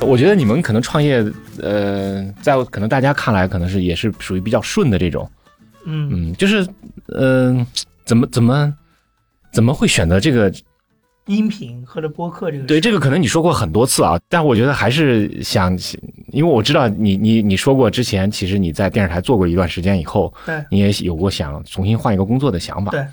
[0.00, 1.24] 我觉得你们可能创业，
[1.62, 5.30] 呃，在可能大家看来，可能是也是属于比较顺的这种，
[5.84, 6.66] 嗯嗯，就是
[7.14, 7.64] 嗯，
[8.04, 8.74] 怎么怎么
[9.52, 10.52] 怎么会选择这个？
[11.26, 15.78] 音频或者播客这个对这个可能你说过很多次啊，但我觉得还是想，
[16.28, 23.06] 因为我知道你你你说过之前，其实你在电视台做过一段时间以后，对，你也有过想重新换一个工作的想法，对，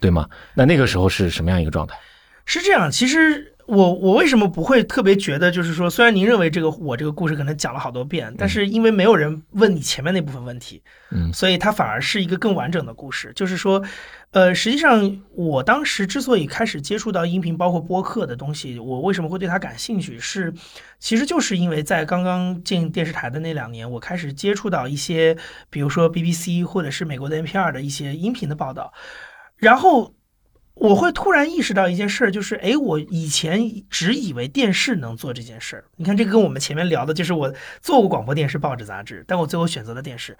[0.00, 0.26] 对吗？
[0.54, 1.94] 那那个时候是什么样一个状态？
[2.46, 13.82] 是这样，其实我我为什么不会特别觉得，就是说，虽然您认为这个我这个故事可能讲了好多遍，但是因为没有人问你前面那部分问题，嗯，所以它反而是一个更完整的故事，就是说。
[14.32, 20.20] 呃，实际上，我当时之所以开始接触到音频，包括播客的东西，我为什么会对它感兴趣？
[20.20, 20.54] 是，
[21.00, 25.36] 其实就是因为在刚刚进电视台的那两年，我开始接触到一些，
[25.68, 28.92] 比如说 BBC 或者是美国的 NPR 的一些音频的报道，
[29.56, 30.14] 然后
[30.74, 35.84] 我会突然意识到一件事儿，就是，哎，我以前只以为电视能做这件事儿。
[35.96, 40.38] 你看，这个跟我们前面聊的，就是我做过广播电视、报纸、杂志，但我最后选择了电视。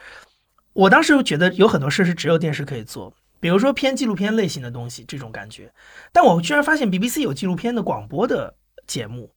[0.74, 3.12] 我当时又觉得有很多事是只有电视可以做。
[3.40, 5.72] 比如说偏纪录片类型的东西，这种感觉，
[6.12, 8.54] 但我居然发现 BBC 有纪录片的广播的
[8.86, 9.34] 节目，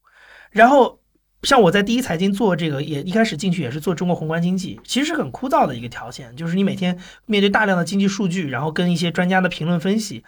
[0.52, 1.00] 然后
[1.42, 10.24] 像我在第一财经做这个，也一开始进去也是做中国宏观经济，其实是很枯燥的一个条线，就是你每天面对大量的经济数据，然后跟一些专家的评论分析。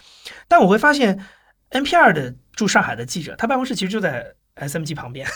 [0.47, 1.19] 但我会发现
[1.71, 5.27] ，NPR 的驻上海的记者，他办公室其实就在 SMG 旁边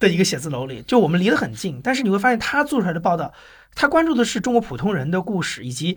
[0.00, 3.32] 的一个写字楼里，就我们离得很近，但是你会发现他做出来的报道，
[3.74, 5.96] 他关注的是中国普通人的故事以及。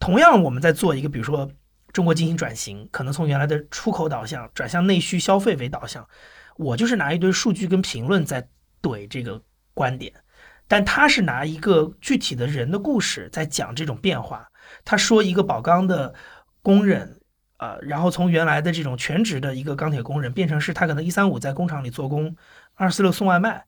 [0.00, 1.48] 同样，我们在做一个，比如说
[1.92, 6.08] 中国进行转型，可能从原来的出口导向转向内需消费为导向，
[6.56, 8.48] 我就是拿一堆数据跟评论在
[8.82, 9.40] 怼这个
[9.74, 10.12] 观点，
[10.66, 14.48] 但他是拿一个具体的人的故事在讲这种变化。
[14.84, 16.14] 他说一个宝钢的
[16.62, 17.20] 工人，
[17.58, 22.34] 呃，然后从原来的这种全职的一个钢铁工人，变成是他可能一三五在工厂里做工，
[22.74, 23.66] 二四六送外卖。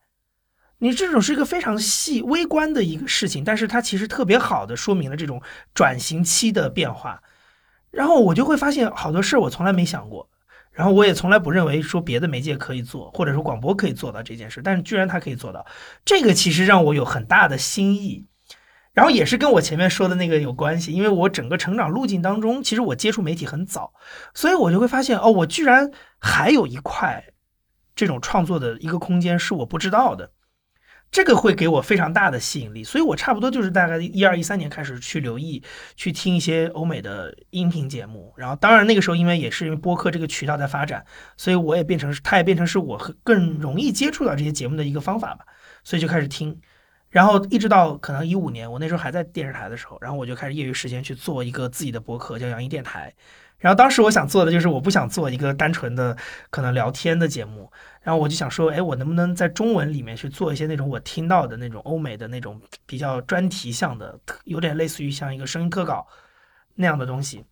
[0.82, 5.40] 你这种是一个非常细微观的一个事情，但是它其实特别好的说明了这种
[5.72, 7.22] 转型期的变化。
[7.92, 10.28] 然后我就会发现好多事我从来没想过，
[10.72, 15.64] 然后我也从来不认为说别的媒介可以做，或者说广播可以做到这件事，但是居然它可以做到，
[16.04, 18.26] 这个其实让我有很大的新意。
[18.92, 23.92] 然后也是跟我前面说的那个有关系，因为我整个成长路径当中，其实我接触媒体很早，
[24.34, 27.24] 所以我就会发现哦，我居然还有一块
[27.94, 30.32] 这种创作的一个空间是我不知道的。
[31.12, 35.62] 这个会给我非常大的吸引力，所以我差不多就是大概一二一三年开始去留意、
[35.94, 38.32] 去听一些欧美的音频节目。
[38.38, 41.04] 然后，当然那个时候因为也是因为播客这个渠道在发展，
[41.36, 45.44] 所以我也变成它也变成是我更容易接触到这些节目的一个方法吧。
[45.84, 46.58] 所以就开始听，
[47.10, 53.12] 然后一直到可能一五年，我那时候还在电视台的时候，然后我就开始业余时间去做一个自己的播客，叫杨一电台。
[53.58, 56.16] 然后当时我想做的就是，我不想做一个单纯的
[56.50, 57.70] 可能聊天的节目，
[58.02, 66.04] 然后我就想说，哎，我能不能在中文里面去做一些那种我听到的那种欧美的那种比较专题向的，有点类似于像一个声音特稿
[66.74, 67.44] 那样的东西，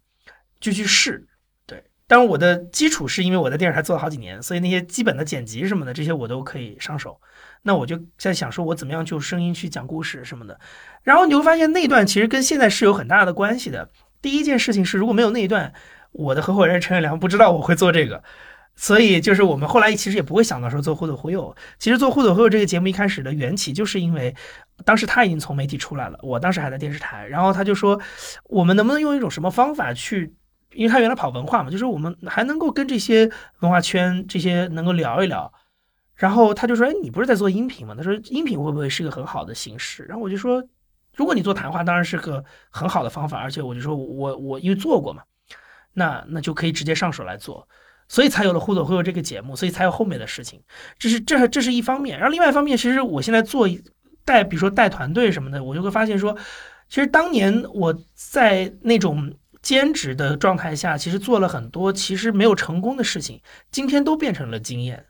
[0.59, 1.25] 就去试。
[1.67, 7.21] 对，当然我的基础是因为我在电视台做了好几年，所以那些基本的剪辑什么的这些我都可以上手。
[7.63, 10.59] 那我就在想说，我怎么样就声音去讲故事什么的。
[11.03, 13.89] 然后你会发现那段其实跟现在是有很大的关系的。
[14.21, 15.73] 第一件事情是，如果没有那一段。
[16.13, 18.25] 我的合伙人陈远良不知道我会做这个，
[18.81, 21.55] 所以就是我们后来其实也不会想到说做互动忽悠。
[21.79, 24.35] 其实做互动忽悠这个节目一开始的缘起，就是因为
[24.87, 28.01] 当时他已经从媒体出来了，我当时还在电视台，然后他就说，
[28.45, 30.35] 我们能不能用一种什么方法去，
[30.73, 35.53] 因为他原来跑文化嘛，就是我们还能够跟这些文化圈这些能够聊一聊。
[36.15, 37.95] 然后他就说，哎，你不是在做音频吗？
[37.95, 40.05] 他说音频会不会是个很好的形式？
[40.05, 40.65] 然后我就说，
[41.15, 45.23] 如果你做谈话，当然是个很好的方法，而且我就说我我因为做过嘛。
[45.93, 47.69] 那那就可以直接上手来做，
[48.11, 50.61] 所以才有了互走会有这个节目，所以才有后面的事情。
[50.99, 53.69] 这是这这是一方面，然后另外一方面，其实我现在做
[54.25, 56.37] 带，比如说带团队什么的，我就会发现说，
[56.89, 65.07] 其实当年我在那种兼职的状态下，其实做了很多其实没有成功的事情，今天都变成了经验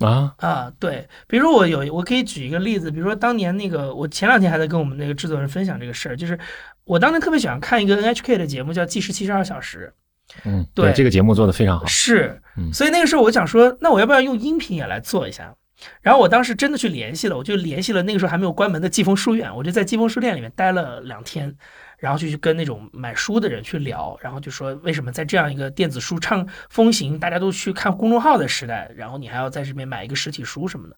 [0.00, 0.72] 啊啊！
[0.78, 6.38] 对，比如说我有我可以举一个例子，比如说当年那个我前两天还在跟我们那个制作人分享这个事儿，就是
[6.84, 9.90] 我当年特别喜欢看一个 NHK 的节目叫《计时七十二小时》。
[10.44, 11.86] 嗯，对，这个节目做的非常好。
[11.86, 12.40] 是，
[12.72, 15.54] 所以那个时候我想说，那我要不要用音频也来做一下？
[16.00, 21.54] 然后我当时真的去联系了，我就联系了那个时候还没有关门的季风书院，我就在季风书店里面待了两天，
[21.98, 30.96] 然后就去跟那种买书的人去聊，然后就说为什么在这样一个电子书畅风行，大家都去看公众号的时代，然后你还要在这边买一个实体书什么的？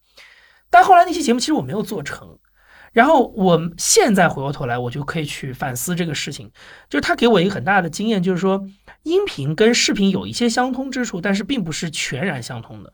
[0.71, 2.39] 但后来那期节目其实我没有做成。
[2.93, 6.51] 然后我现在回过头来，我就可以去反思这个事情，
[6.89, 8.65] 就是他给我一个很大的经验，就是说
[9.07, 12.93] 音频跟视频有一些相通之处，但是并不是全然相通的。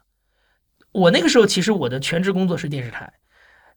[0.93, 3.15] 我那个时候其实我的全职工作是电视台，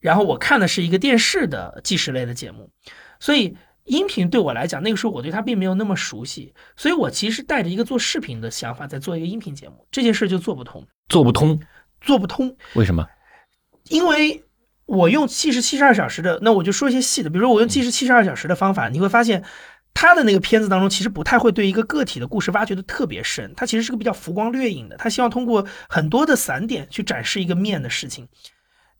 [0.01, 2.69] 然后我看的是一个电视的纪实类的节目，
[3.21, 11.57] 所以音频对我来讲，那个时候我对它并没有那么熟悉，所以我其实带着一个做视频的想法在做一个音频节目，这件事就做不通，做不通，
[12.01, 13.07] 做不通，为什么？
[13.89, 14.41] 因为。
[14.87, 19.43] 我用计时七十二小时的，那我就说一些细的，比如说我用计时七十二小时的方法，你会发现，
[19.95, 28.27] 他的那个片子当中其实不太会对一个个体的故事挖掘的特别深，他其实是个比较浮光掠影的，他希望通过很多的散点去展示一个面的事情。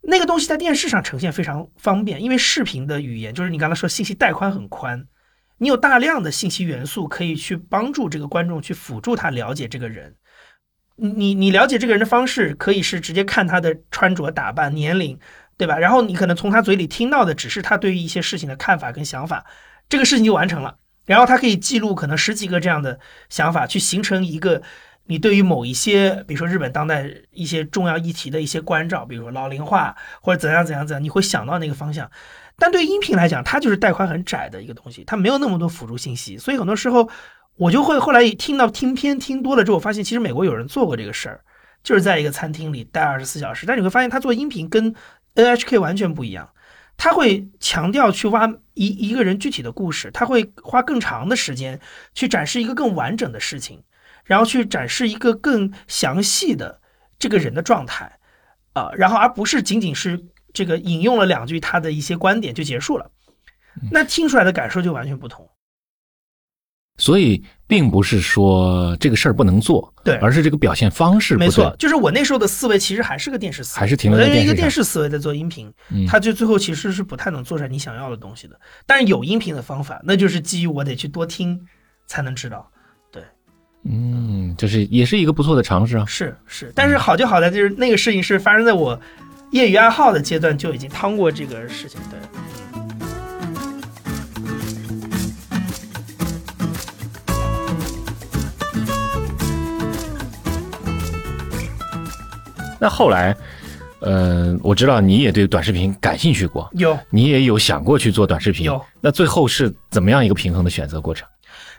[0.02, 5.06] 那个东西在电视上呈现非常方便，因为视频的语言就是你刚才说信息带宽很宽，
[5.60, 10.16] 你有大量的信息元素可以去帮助这个观众去辅助他了解这个人。
[10.96, 15.20] 你你了解这个人的方式可以是直接看他的穿着打扮、年龄。
[15.58, 15.78] 对吧？
[15.80, 19.46] 然后你可能从他嘴里听到的只是他对于一些事情的看法跟想法，
[19.88, 20.76] 这个事情就完成了。
[21.06, 24.62] 然后它可以记录可能十几个这样的想法，去形成一个
[25.06, 32.10] 你对于某一些，比如说日本当代一些重要议题的一些关照，比如说老龄化或者怎样怎样怎样，你会想到那个方向。
[32.58, 37.10] 但对音频来讲，它就是带宽很窄的一个东西，它没有那么多辅助信息，所以很多时候
[37.58, 41.41] 我就会后来听到听片听多了之后，发现其实美国有人做过这个事儿，
[41.84, 44.96] 就是在一个餐厅里待二十四小时，但你会发现他做音频跟
[45.36, 46.50] NHK 完全不一样，
[46.98, 51.80] 他会强调去挖一一个人具体的故事，他会花更长的时间
[52.14, 53.84] 去展示一个更完整的事情，
[54.24, 56.82] 然后去展示一个更详细的
[57.20, 58.20] 这个人的状态，
[58.74, 63.12] 啊，然后而不是仅仅是这个引用了两句他的一些观点就结束了，
[63.92, 65.50] 那听出来的感受就完全不同。
[66.98, 71.76] 所以，并不是说这个事儿不能做，对，而是这个表现方式没错。
[71.78, 75.70] 就是我那时候的思维其实还是个电视思维，还是停留在一个电视思维在做音频，
[76.08, 78.58] 它就最后其实是不太能做出来你想要的东西的。
[78.86, 81.60] 但是有音频的方法，那就是基于我得去多听
[82.08, 82.66] 才能知道。
[83.12, 83.22] 对，
[83.84, 86.06] 嗯，就是也是一个不错的尝试啊。
[86.08, 88.98] 是是，但是好就好在就是那个事情是发生在我
[89.52, 92.18] 业余爱好的阶段就已经趟过这个事情，对。
[102.80, 103.36] 那后来，
[103.99, 108.84] 呃，我知道你也对短视频感兴趣过，有，你也有想过去做短视频，有。
[109.01, 111.28] 那最后是怎么样一个平衡的选择过程？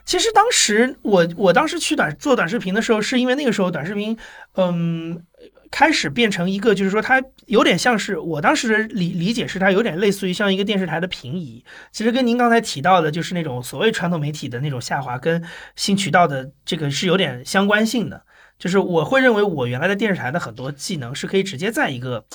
[0.05, 4.17] 其实当时我我当时去短做短视频的时候，是因为那个时候短视频，
[4.55, 5.21] 嗯，
[5.69, 11.61] 开始变成一个，就是说它有点像是我当时的理理解是它有点类似于像一个电视台的平移。
[11.91, 15.43] 其实跟您刚才提到的，就是那种所谓传统媒体的那种下滑，跟
[15.75, 18.23] 新渠道的这个是有点相关性的。
[18.57, 22.25] 就是我会认为我原来的电视台的很多技能是可以直接在一个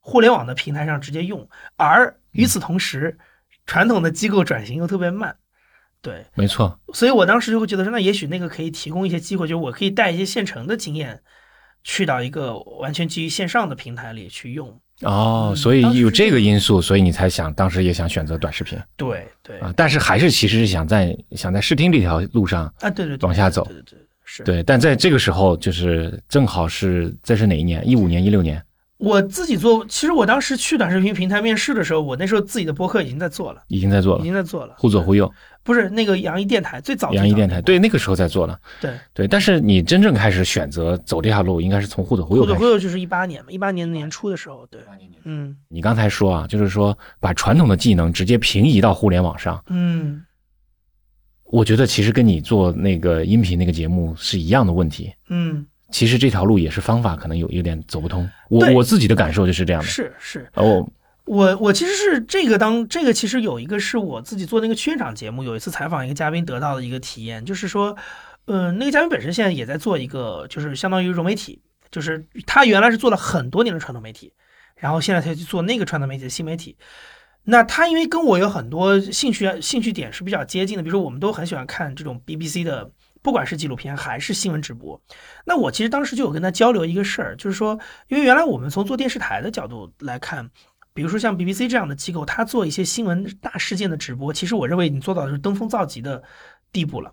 [0.00, 3.18] 互联网的平台上直接用，而与此同时，
[3.66, 5.36] 传统的机构转型又特别慢。
[6.00, 11.22] 对，没错，所以我当时就会觉得说，那也许那个可以提供一些机会，就是我可以带一些现成的经验，
[11.84, 14.80] 去到一个完全基于线上的平台里去用。
[15.02, 18.76] 哦，所以有这个因素，所以你才想当时也想选择短视频。
[18.96, 23.98] 对对啊，但是还是其实是想在想在视听这条路上啊，对对往下走，对对对
[24.34, 24.42] 是。
[24.44, 27.86] 对，但在这个时候，就是正好是这是哪一年？
[27.86, 28.62] 一五年、一六年。
[28.96, 35.28] 我自己做，其实我当时去短视频平台面试的时候，我那时候自己的博客已经在做了，已经在做了，已经在做了，忽左忽右，
[35.64, 44.80] 不是那个杨一电台最早，杨一电台对那个时候在做了，对对，但是你真正开始选择走这条路，应该是从忽左忽右，忽左忽右就是一八年嘛，一八年年初的时候，对，
[45.24, 50.22] 嗯，你刚才说啊，就是说把传统的技能直接平移到互联网上，嗯，
[51.52, 55.64] 我觉得其实跟你做那个音频那个节目是一样的问题，嗯。
[55.90, 58.26] 其实这条路也是方法，可能有有点走不通。
[58.48, 59.86] 我我自己的感受就是这样的。
[59.86, 60.90] 是是哦，
[61.26, 67.94] 我我其实是这个当这个其实有一个是我自己做那个圈场节目，有一次采访一个嘉宾得到的一个体验，就是说，
[68.46, 74.32] 嗯，那个嘉宾本身现在也在做一个，就是相当于融媒体，就是他原来是做了很多年的传统媒体，
[74.76, 76.74] 然后现在他去做那个传统媒体的新媒体。
[77.44, 82.90] 那他因为跟我有很多兴趣兴趣点是比较接近的，比如说我们都很喜欢看这种 BBC 的。
[83.24, 85.00] 不管是纪录片还是新闻直播，
[85.44, 87.78] 那我其实当时就有跟他交流一个事儿，就是说，
[88.08, 90.50] 因为原来我们从做电视台的角度来看，
[90.92, 96.20] 比如说像 BBC 这样的机构，他做一些新闻大事件的直播，其实我认为你做到的是登峰造极的
[96.72, 97.12] 地步了，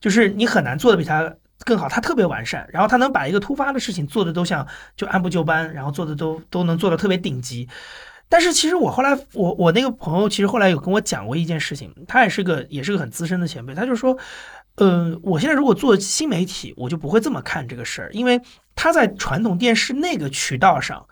[0.00, 7.68] 就是你很难做的比他更好，他特别完善，然后他能把一个突发的事情做的都像就按部就班，然后做的都都能做的特别顶级。
[8.28, 14.16] 但是其实我后来，我我那个朋友其实后来有跟我讲过一件事情，他也是个也是个很资深的前辈，他就说。
[14.78, 18.38] 嗯，我现在如果做新媒体，我就不会这么看这个事儿，因为
[18.74, 21.02] 他在传统电视那个渠道上，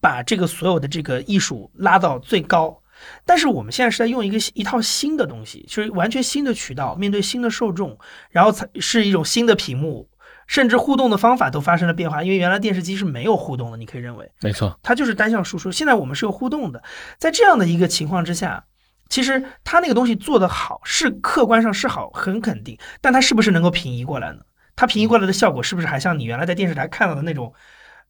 [0.00, 2.80] 把这个所有的这个艺术拉到最高，
[3.26, 7.98] 但是我们现在是在用一个一套新的东西，就是完全新的渠道，面对新的受众，
[8.30, 10.08] 然后才是一种新的屏幕，
[10.46, 16.82] 甚至互动的方法都发生了变化，因为原来电视机是没有互动的，你可以认为，没错，它就是单向输出，现在我们是有互动的，
[17.18, 18.64] 在这样的一个情况之下。
[19.08, 22.78] 其实它那个东西做得好，是客观上是好，很肯定。
[23.02, 24.38] 但它是不是能够平移过来呢？
[24.74, 27.52] 它平移过来的效果是不是还像你原来在电视台看到的那种，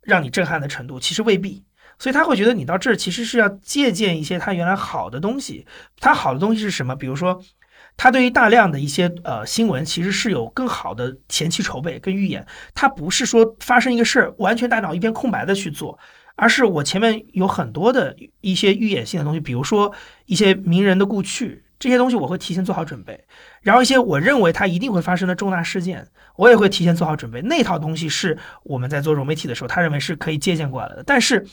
[0.00, 1.00] 让你震撼的程度？
[1.00, 1.64] 其实未必。
[1.98, 5.66] 所以他会觉得你到这儿其实是要借鉴一些他原来好的东西。
[5.98, 6.94] 他好的东西是什么？
[6.94, 7.42] 比如说，
[7.96, 12.46] 他对于大量的一些呃新闻，其实是有更好的前期筹备跟预演。
[12.74, 15.98] 他不是说发生一个事儿，完全大脑一片空白的去做。
[16.34, 19.92] 而是我前面有很多的一些预演性的东西，比如说
[20.24, 23.22] 一些名人的故去，这些东西我会提前做好准备。
[23.60, 27.42] 然后一些我认为它一定会发生的重大事件，我也会提前做好准备。
[27.42, 31.04] 那套东西是我们在做融媒体的时候，他认为是可以借鉴过来的。
[31.06, 31.46] 但是，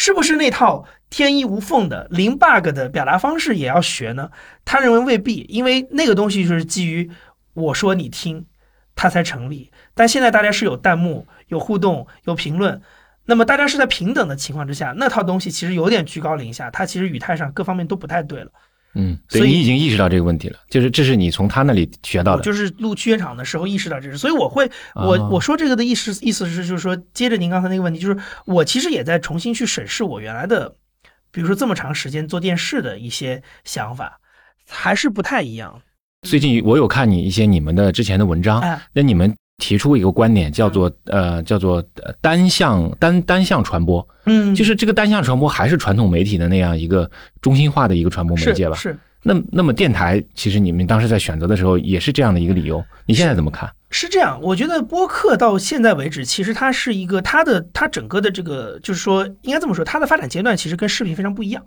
[0.00, 4.30] 是不是那套天衣无缝的零 bug 的表达方式也要学呢？
[4.64, 7.10] 他认为未必，因为那个东西就是基于
[7.52, 8.46] 我说你听，
[8.94, 9.72] 它才成立。
[9.94, 12.80] 但现在大家是有弹幕、有互动、有评论。
[13.24, 18.52] 那么大家是在平等的情况之下，那套东西其实有点居高临下，它其实语态上各方面都不太对了。
[18.94, 22.42] 嗯，所以你已经意识到这个问题了，就是这是你从他那里学到的。
[22.42, 28.16] 就是录区员场的时候意识到这是，所以我会我我说这个的意思意思是就是说，接着您刚才那个问题，就是
[28.46, 30.74] 我其实也在重新去审视我原来的，
[31.30, 34.18] 比如说这么长时间做电视的一些想法，
[34.68, 35.80] 还是不太一样。
[36.26, 38.60] 最近我有看你一些你们的之前的文章，
[38.92, 39.34] 那你们。
[39.58, 41.84] 提出一个观点，叫做呃，叫做
[42.20, 47.08] 单向单单向传播，嗯，就是这个单向传播还是传统媒体的那样一个
[47.42, 48.76] 中心化的一个传播媒介吧？
[48.76, 48.96] 是。
[49.20, 53.68] 那那么电台，其实你们当时在选择的时候也是这样的一个理由，你现在怎么看？
[53.90, 61.64] 是这样，我觉得播客到现在为止，其实它是一个它的它整个的这个，就是说应该这么说，它的发展阶段其实跟视频非常不一样。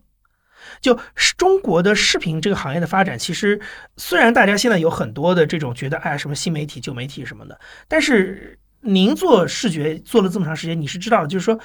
[0.81, 0.99] 就
[1.37, 3.61] 中国的视频这个行业的发展，其实
[3.97, 11.59] 虽然大家现在有很多的这种觉得，哎，什么新媒体、旧媒体什么的，但是您做视觉做了这么长时间，你是知道的，就是说，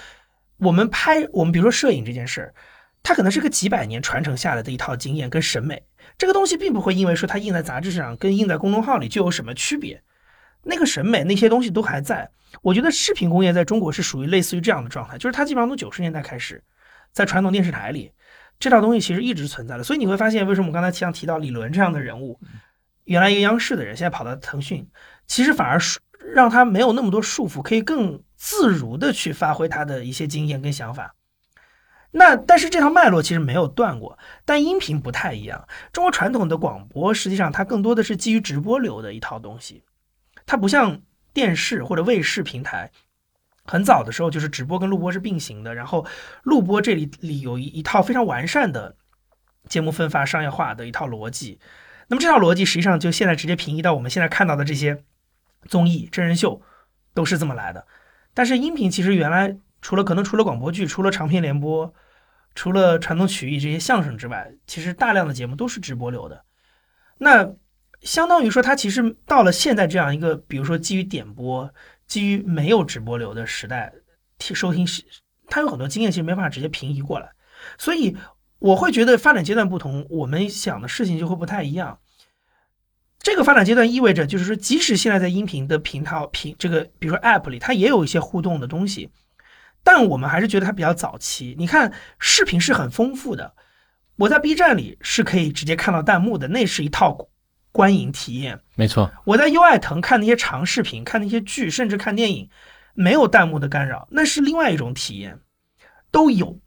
[0.59, 2.55] 我们拍我们比如说摄影这件事儿，
[3.03, 5.83] 它可能是个几百年传承下来的一套经验跟审美，
[6.19, 10.03] 这个东西并不会因为说它印在杂志上跟印在公众号里就有什么区别。
[10.69, 12.29] 那个审美那些东西都还在。
[12.61, 16.63] 我觉得视频工业在中国是属于类似于这样的状态，就是它基本上从九十年代开始，
[17.13, 18.11] 在传统电视台里，
[18.59, 19.83] 这套东西其实一直存在的。
[19.83, 22.41] 所以你会发现，为什么我刚才像提到李伦这样的人物，
[23.05, 24.89] 原来一个央视的人，现在跑到腾讯，
[25.27, 26.01] 其实反而是
[26.35, 31.15] 让他没有那么多束缚，可以更自如的去发挥他的一些经验跟想法。
[32.13, 35.69] 那但是这套脉络其实没有断过，但音频不太一样。
[35.93, 39.83] 中国传统的广播实际上它更多的是基于直播流的一套东西，
[40.47, 41.03] 它不像
[41.35, 42.91] 电视或者卫视平台，
[43.67, 46.07] 很早的时候就是直播跟录播是并行的，然后
[46.43, 48.97] 录播这里里有一一套非常完善的
[49.69, 51.59] 节目分发商业化的一套逻辑。
[52.09, 55.05] 那么这套逻辑实际上就现在直接平移到我们现在看到的这些
[55.69, 56.63] 综艺真人秀
[57.15, 57.87] 都是这么来的。
[58.35, 61.95] 但是音频其实原来除了可能除了广播剧，除了长篇联播。
[62.59, 66.43] 除了传统曲艺这些相声之外，其实大量的节目都是直播流的。
[67.19, 67.53] 那
[68.01, 71.71] 相当于说，它其实到了现在这样一个，比如说基于点播、
[72.07, 73.93] 基于没有直播流的时代，
[74.39, 75.03] 收听是
[75.49, 77.31] 他有很多经验，其实没办法直接平移过来。
[77.79, 78.17] 所以
[78.59, 82.01] 我会觉得发展阶段不同，我们想的事情就会不太一样。
[83.19, 89.11] 这个发展阶段意味着，就是说，即使现在在音频的频道、频这个，比如说 App 里，它也有一些互动的东西。
[89.83, 91.55] 但我们还是觉得它比较早期。
[91.59, 93.55] 你看，视频是很丰富的，
[94.17, 97.29] 我在 B 站里是可以直接看到弹幕的，那是一套
[97.77, 98.59] 观影体验。
[98.75, 102.49] 没错，我在优爱腾看那些长视频，看那些剧，甚至看电影，
[102.95, 105.39] 没有弹幕的干扰，那是另外一种体验，
[106.11, 106.59] 都有。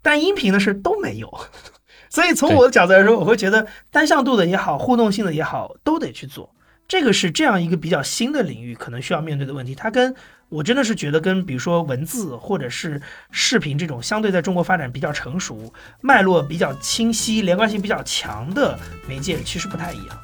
[0.00, 1.28] 但音频的是都没有。
[2.08, 6.54] 所以从我的角度来说，我会觉得单向度的也好，互动性的也好，都得去做。
[6.86, 9.74] 这个是这样一个比较新的领域，可能需要面对的问题。
[9.74, 10.14] 它跟
[10.52, 13.00] 我真的是觉得，跟比如说文字或者是
[13.30, 15.72] 视频这种相对在中国发展比较成熟、
[16.02, 18.78] 脉络比较清晰、连贯性比较强的
[19.08, 20.22] 媒介，其实不太一样。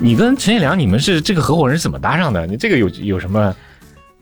[0.00, 2.46] 你跟陈彦良，你们是这个合伙人是怎么搭上的？
[2.46, 3.54] 你这个有有什么？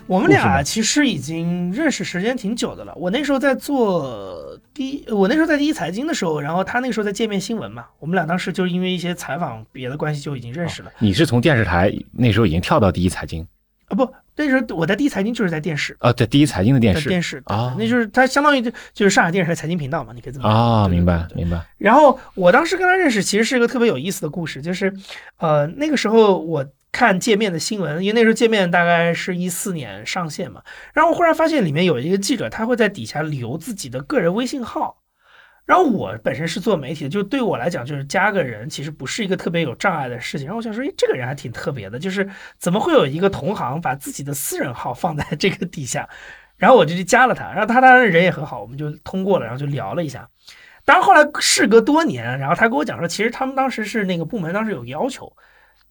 [0.07, 2.93] 我们俩其实已经认识时间挺久的了。
[2.97, 4.44] 我那时候在做
[4.75, 7.87] 第一，我那时候在第一财经的时候，然后他那个时候在界面新闻嘛。
[8.01, 10.91] 我们俩当时就是因为一些采访别的关系就已经认识了。
[10.99, 13.47] 你是从电视台那时候已经跳到第一财经
[13.87, 13.95] 啊？
[13.95, 21.65] 不，那时候我在第一财经就是在电视啊，对第一财经的电视电视啊，那就是它相当于就就是上海电视台财经频道嘛，你可以这么啊，明白明白。
[21.79, 24.93] 然后我当时跟他认识，其实是一个特别有意思的故事，就是
[25.39, 26.67] 呃那个时候我。
[26.95, 30.63] 看界面的新闻，因为那时候界面大概是一四年上线嘛，
[30.95, 35.03] 然后我忽然发现里面有一个记者，他会在底下留自己的个人微信号，
[35.67, 40.47] 然后我本身是做媒体的，就对我来讲，就是加个人其实不是一个特别有障碍的事情。
[40.47, 42.29] 然后我想说，诶，这个人还挺特别的，就是
[42.59, 46.09] 怎么会有一个同行把自己的私人号放在这个底下？
[46.57, 50.29] 然后我就去加了他，然后他当然人也很好，我们就通过了，然后就聊了一下。
[50.85, 55.35] 当然后来事隔多年，然后他跟我讲说，其实他们当时是那个部门当时有要求。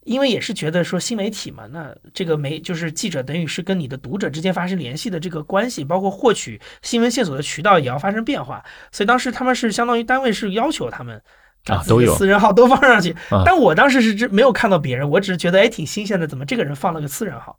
[0.05, 8.63] 因为也是觉得说新媒体嘛，那这个媒就是记者，等于是跟你的读者之间发生联系的这个关系，包括获取新闻线索的渠道也要发生变化。
[8.91, 11.21] 所以当时他们是相当于单位是要求他们
[11.65, 13.15] 啊都有私人号都放上去。
[13.45, 17.57] 但我当时是只没有看到别人，我只是觉得哎挺新鲜的，怎么这个人放了个私人号？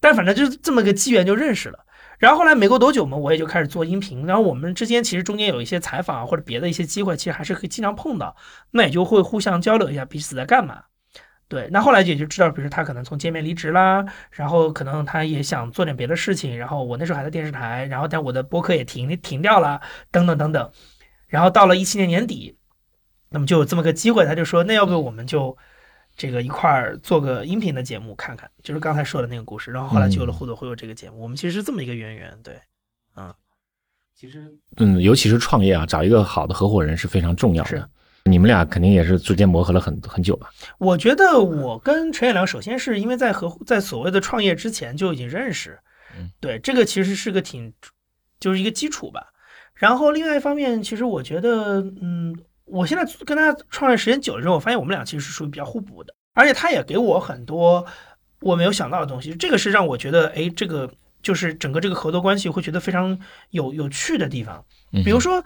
[0.00, 1.78] 但反正就是这么个机缘就认识了。
[2.18, 4.26] 然后后来没过多久嘛，我也就开始做音频。
[4.26, 8.34] 然后我们之间其实中间有一些采访或者别的一些机会，其实还是可以经常碰到，
[8.70, 10.82] 那也就会互相交流一下彼此在干嘛。
[11.48, 19.80] 对，那后来也就知道，比如说他可能从界面离职啦，然后可能他也想做点别的事情，然后我那时候还在电视台，然后但我的播客也停停掉了，
[20.10, 20.72] 等等等等，
[21.28, 22.56] 然后到了一七年年底，
[23.30, 25.56] 那么就有这么个机会，他就说，那要不我们就
[26.16, 32.60] 这个一块儿做个音频的节目看看，就是刚才说的那个故事，然后后来就有了互动会有这个节目，我们其实是这么一个渊源，对，
[33.14, 33.32] 嗯，
[34.16, 37.88] 其实嗯，尤其是创业啊，找一个好的合伙人是非常重要的。
[38.26, 40.50] 你们俩肯定也是逐渐磨合了很很久吧？
[40.78, 45.78] 我觉得我跟陈彦良，首先是因为在合在所谓的创业之前就已经认识，
[46.40, 47.72] 对这个其实是个挺
[48.40, 49.28] 就是一个基础吧。
[49.74, 57.86] 然后另外一方面，其实我觉得，嗯，我现在跟他创业时间久了之后，我发现我们俩其实是属于比较互补的，而且他也给我很多
[58.40, 59.34] 我没有想到的东西。
[59.36, 60.90] 这个是让我觉得，哎，这个
[61.22, 63.18] 就是整个这个合作关系会觉得非常
[63.50, 64.64] 有有趣的地方，
[65.04, 65.44] 比如说。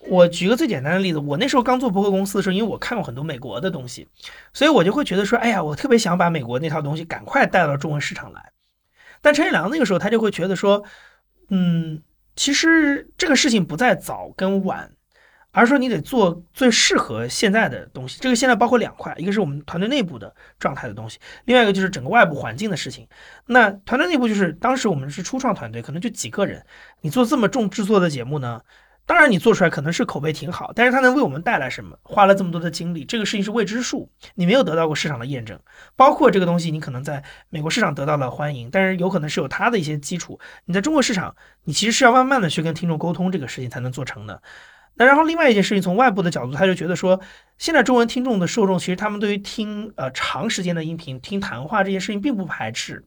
[0.00, 4.06] 我举个最简单的例子，我那时候刚做博客公司的时候，因为我看过很多美国的东西，
[4.52, 8.52] 所以我就会觉得说，哎呀，我特别想把美国那套东西赶快带到中文市场来。
[9.20, 10.84] 但陈一良那个时候他就会觉得说，
[11.48, 12.00] 嗯，
[12.36, 14.92] 其实这个事情不在早跟晚，
[15.50, 18.20] 而是说你得做最适合现在的东西。
[18.20, 23.08] 这个现在包括两块，一个是我们团队内部的状态的东西，另外一个就是整个外部环境的事情。
[23.46, 26.64] 那团队内部就是当时我们是初创团队，可能就几个人，
[27.00, 28.60] 你做这么重制作的节目呢？
[29.06, 31.96] 当然，你做出来可能是口碑挺好，但是它能为我们带来什么？
[32.02, 35.56] 花了这么多的精力，这个事情是未知数，你没有得到过市场的验证。
[35.94, 40.40] 包括这个东西，你可能在美国市场得到了欢迎，但是有可能是有它的一些基础。
[40.64, 44.42] 你在中国市场，你其实是要慢慢的去跟听众沟通这个事情才能做成的。
[44.96, 47.20] 那然后另外一件事情，从外部的角度，他就觉得说，
[47.58, 53.04] 现在中文听众的受众，其实他们对于听呃长时间的音频、听谈话这件事情并不排斥。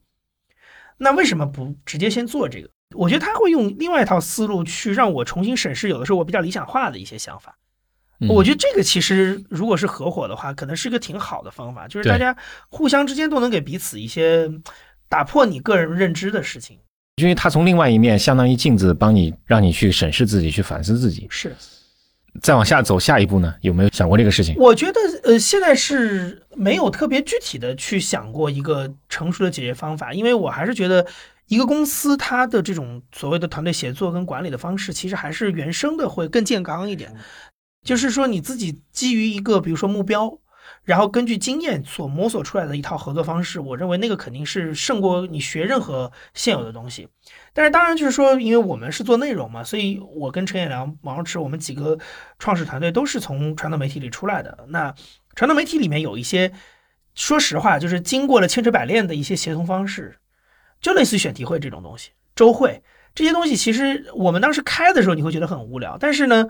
[0.97, 2.69] 那为什么不直接先做这个？
[2.95, 7.55] 我觉得他会用另外一套思路去让我重新审视，有的时候我比较理想化的一些想法。
[8.27, 12.35] 我觉得这个其实如果是合伙的话，可能是一个挺好的方法，就是大家
[12.67, 14.49] 互相之间都能给彼此一些
[15.07, 16.77] 打破你个人认知的事情。
[17.17, 21.27] 因为他从另外一面相当于镜子，帮你让你去审视自己，去反思自己。
[21.29, 21.55] 是。
[22.41, 23.53] 再往下走，下一步呢？
[23.61, 24.55] 有没有想过这个事情？
[24.57, 31.05] 我觉得，呃，现在是没有特别具体的去想过一个成熟的解决方法，因为我还是觉得。
[31.49, 37.13] 一个公司它的这种所谓的团队协作跟管理的方式，其实还是原生的会更健康一点。
[37.83, 40.37] 就是说你自己基于一个比如说目标，
[40.83, 47.07] 然后根据经验所摸索出来的一套合作方式，我认为那个肯定是胜过你学任何现有的东西。
[47.51, 51.97] 但是当然就是说，因为我们是做内容嘛，所以我跟陈彦良、王老池，我们几个
[52.37, 54.65] 创始团队都是从传统媒体里出来的。
[54.69, 54.93] 那
[55.33, 56.51] 传统媒体里面有一些，
[57.15, 60.19] 说实话，就是经过了千锤百炼的一些协同方式。
[60.81, 62.81] 就类似选题会这种东西，周会
[63.13, 66.47] 这些东西，其实我们当时开的时候你会觉得很无聊，但是呢，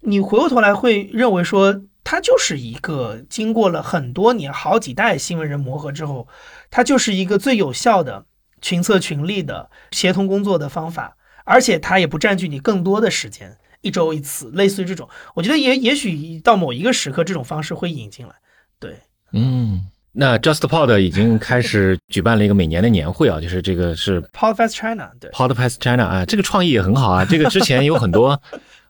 [0.00, 6.26] 你回过头来会认为说，它就是一个经过了很多年、好几代新闻人磨合之后，
[6.70, 8.26] 它就是一个最有效的
[8.60, 18.34] 群策群力的协同工作的方法，而且它也不占据你更多的时间，一周一次，类似于这种，我觉得也也许到某一个时刻，这种方式会引进来，
[18.80, 18.98] 对，
[19.32, 19.86] 嗯。
[20.20, 28.40] 那 JustPod 已经开始举办了一个每年的年会啊， 就是这个是 Podfest China，对，Podfest China 啊，这个创意也很好啊，这个之前有很多。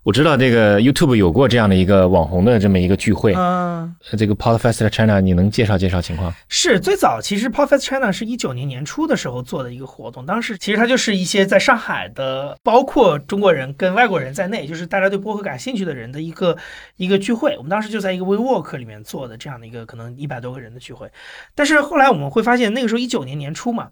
[0.09, 6.33] 我知道这个 YouTube 有过这样的一个网红的这么一个聚会，嗯，这个 Podfest China 你能介绍介绍情况？
[6.49, 16.57] 是最早其实 Podfest China 是一九年年初的时候做的一个活动，当时其实它就是一些在上海的，包括中国人跟外国人在内，就是大家对播客感兴趣的人的一个
[16.97, 17.55] 一个聚会。
[17.59, 21.13] 我们当时就在一个 WeWork 里面做的这样的一个可能一百多个人的聚会，
[21.55, 23.91] 但是后来我们会发现，那个时候一九年年初嘛，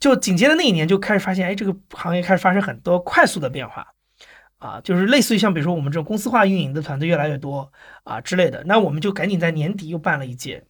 [0.00, 3.86] 就紧接着那一年就开始发现，哎，这个行业开始发生很多快速的变化。
[4.60, 7.72] 啊，就是类似于像比如说我们这种公司化运营的团队越来越多
[8.04, 10.62] 啊之类的，那我们就赶紧在年底又办了一届，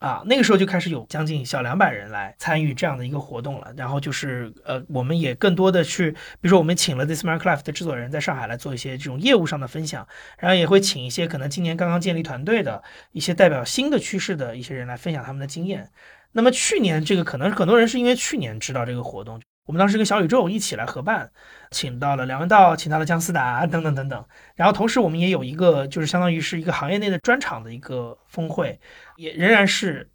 [0.00, 3.72] 啊，那个时候就开始有将近小两百人来参与这样的一个活动了。
[3.76, 10.06] 然后就是呃，我们也更多的去，比如说我们请了 This m a r k Life 的制作人在上海来做一些这种业务上的分享，
[10.38, 12.82] 然后也会请一些可能今年刚刚建立团队的
[13.12, 15.88] 一些代表新的趋势的一些人来分享他们的经验。
[16.32, 19.40] 那么去年这个可能很多人是因为去年知道这个活动。
[19.68, 21.30] 我们当时跟小宇宙一起来合办，
[21.70, 24.24] 请到了梁文道，请到了姜思达等等等等。
[24.54, 28.80] 然后同时我们也有一个，就是相当于是一个行业内的专场的一个峰会，
[29.16, 30.08] 也仍然是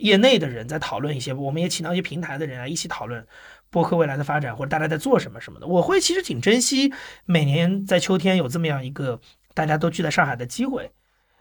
[0.00, 1.32] 业内的人在讨论一些。
[1.32, 3.24] 我们也请到一些平台的人来一起讨论
[3.70, 5.68] 播客未来的发展，或者大家在做什么什么的。
[5.68, 6.92] 我会其实挺珍惜
[7.26, 9.20] 每年在秋天有这么样一个
[9.54, 10.90] 大家都聚在上海的机会，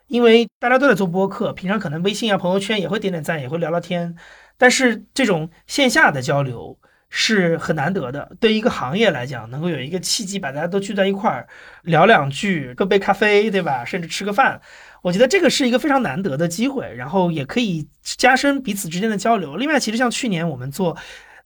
[0.05, 4.15] 因为大家都在做播客，平常可能微信啊、朋友圈也会点点赞，也会聊聊天，
[4.55, 6.77] 但是这种线下的交流。
[7.09, 11.47] 是很难得的，对一个行业来讲，能够有一个契机把大家都聚在一块儿
[11.83, 13.85] 聊两句，喝杯咖啡，对吧？
[13.85, 14.59] 甚至吃个饭，
[15.01, 19.55] 我觉得这个是一个非常难得的机会，然后也可以加深彼此之间的交流。
[19.55, 20.97] 另外，其实像去年我们做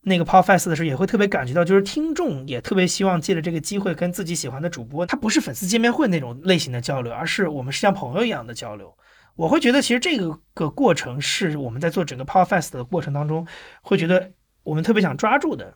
[0.02, 8.92] 那个 Podcast 的时候，也会特别感觉到，就是听众也特别希望借着这个机会跟自己喜欢的主播，他不是粉丝见面会那种类型的交流，而是我们是像朋友一样的交流。
[9.36, 13.46] 我会觉得，其实这个个过程是我们在做整个 Podcast 的过程当中，
[13.82, 14.32] 会觉得。
[14.62, 15.74] 我们特别想抓住的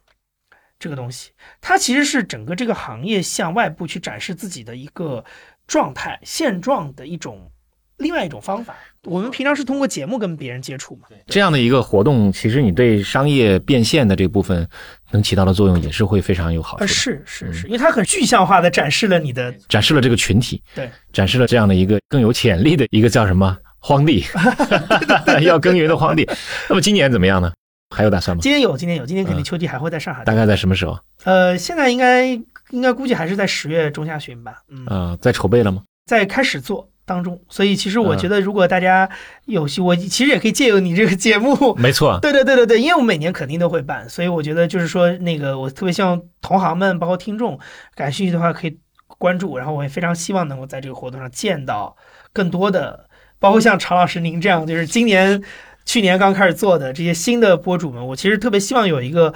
[0.79, 1.31] 这个东西，
[1.61, 5.25] 它其实是整个这个行业向外部去展示自己的一个
[5.67, 7.51] 状态现状的一种
[7.97, 8.75] 另外一种方法。
[9.05, 14.67] 我们平常是通过节目跟别人接触嘛，这样的一个活动，其实你对商业变现的这部分
[15.11, 16.87] 能起到的作用也是会非常有好处。
[16.87, 24.25] 是是是，因为它很具象化的展示了你的，展示了这个群体，对，展示了这样的一个更有潜力的一个叫什么荒地
[25.45, 26.29] 要耕耘的荒地。
[26.69, 27.53] 那么今年怎么样呢？
[27.95, 28.41] 还有打算吗？
[28.43, 30.25] 今年有，今年有，今年肯定秋季还会在上海。
[30.25, 30.99] 大概在什么时候？
[31.25, 32.27] 呃，现在应该
[32.71, 34.63] 应该估计还是在十月中下旬吧。
[34.69, 35.83] 嗯呃，在筹备了吗？
[36.07, 37.41] 在开始做当中。
[37.49, 39.09] 所以其实我觉得，如果大家
[39.47, 41.75] 有戏，我其实也可以借由你这个节目。
[41.79, 42.19] 没错。
[42.21, 47.59] 对对对对对，因为我每年肯定都会办，所以我觉得就是说，那个我特别希望同行们，包括听众
[47.95, 51.97] 感兴趣的话，可以关注，然后我也非常希望能够在这个活动上见到
[52.33, 55.41] 更多的，包括像常老师您这样，就是今年、
[55.85, 59.33] 去年刚开始做的这些新的博主们，我其实特别希望有一个，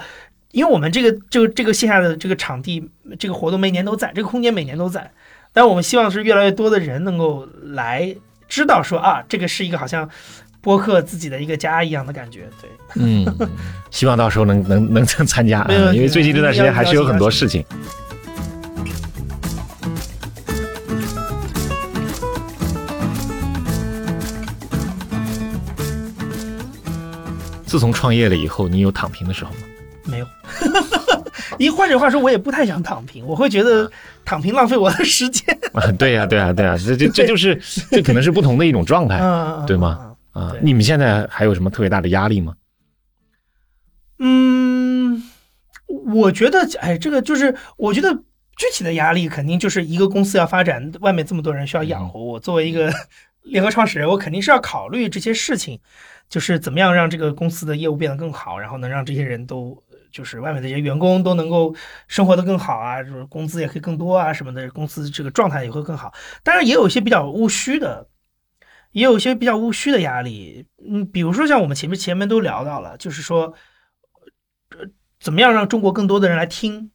[0.51, 5.11] 因为我们这个这个这个线下的这个场地，这个活动每年都在，这个空间每年都在，
[5.53, 8.15] 但我们希望是越来越多的人能够来
[8.47, 10.09] 知道说啊，这个是一个好像
[10.61, 12.69] 播客自己的一个家一样的感觉，对。
[12.95, 13.25] 嗯，
[13.91, 17.63] 希望到时候能能能参加，因为最近这段时间还是有很多事情。
[27.69, 29.59] 自从创业了以后，你有躺平的时候吗？
[30.05, 30.27] 没有，
[31.59, 33.89] 一换句话说，我也不太想躺平，我会觉得
[34.25, 35.55] 躺平浪费我的时间。
[35.73, 37.55] 啊，对呀、对呀、对呀、这这这就是
[37.91, 40.15] 这可能是不同的一种状态嗯，对吗？
[40.31, 40.51] 啊。
[40.63, 42.55] 你们现在还有什么特别大的压力吗？
[44.17, 45.21] 嗯，
[46.07, 48.11] 我觉得，哎，这个就是，我觉得
[48.57, 52.91] 具体的压力肯定就是一个公司要发展，外面这么多人需要养活我，作为一个
[53.43, 55.79] 联合创始人，我肯定是要考虑这些事情，
[56.29, 59.83] 就是怎么样让这个公司的业务变得更好，然后能让这些人都。
[60.11, 61.75] 就是外面的这些员工都能够
[62.07, 66.11] 生活的更好啊，就是工资也可以更多啊什么的，公司这个状态也会更好。
[66.41, 68.07] 当然，也有一些比较务虚的，
[68.91, 70.65] 也有一些比较务虚的压力。
[70.83, 73.53] 嗯，比如说像我们前面前面都聊到了，就是说，
[74.71, 74.79] 呃，
[75.19, 76.89] 怎么样让中国更多的人来听？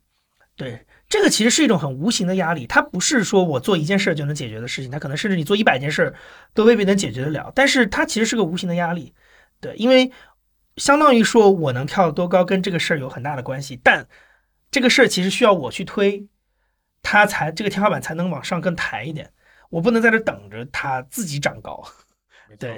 [0.56, 6.14] 对，这个其实是一种很无形的压力，它不是说我做一件事儿就能解决的事情，它可能甚至你做一百件事儿
[6.52, 7.52] 都未必能解决得了。
[7.54, 9.14] 但是它其实是个无形的压力，
[9.60, 10.10] 对，因为
[10.76, 14.06] 相当于说我能跳多高跟这个事儿有很大的关系，但
[14.70, 16.26] 这个事儿其实需要我去推，
[17.02, 19.30] 它才这个天花板才能往上更抬一点。
[19.70, 21.84] 我不能在这等着它自己长高。
[22.58, 22.76] 对，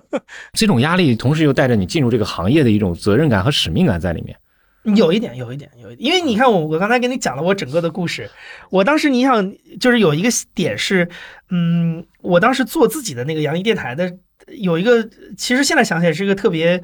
[0.54, 4.38] 这种压力，同时又带着你进入这个行业的一种责任感和使命感在里面。
[4.96, 8.30] 有一点，有一点，有一点，因为你看我，我刚才跟你讲了我整个的故事，
[8.70, 11.10] 我当时你想就是有一个点是，
[11.50, 14.16] 嗯，我当时做自己的那个洋溢电台的，
[14.58, 16.82] 有一个，其实现在想起来是一个特别，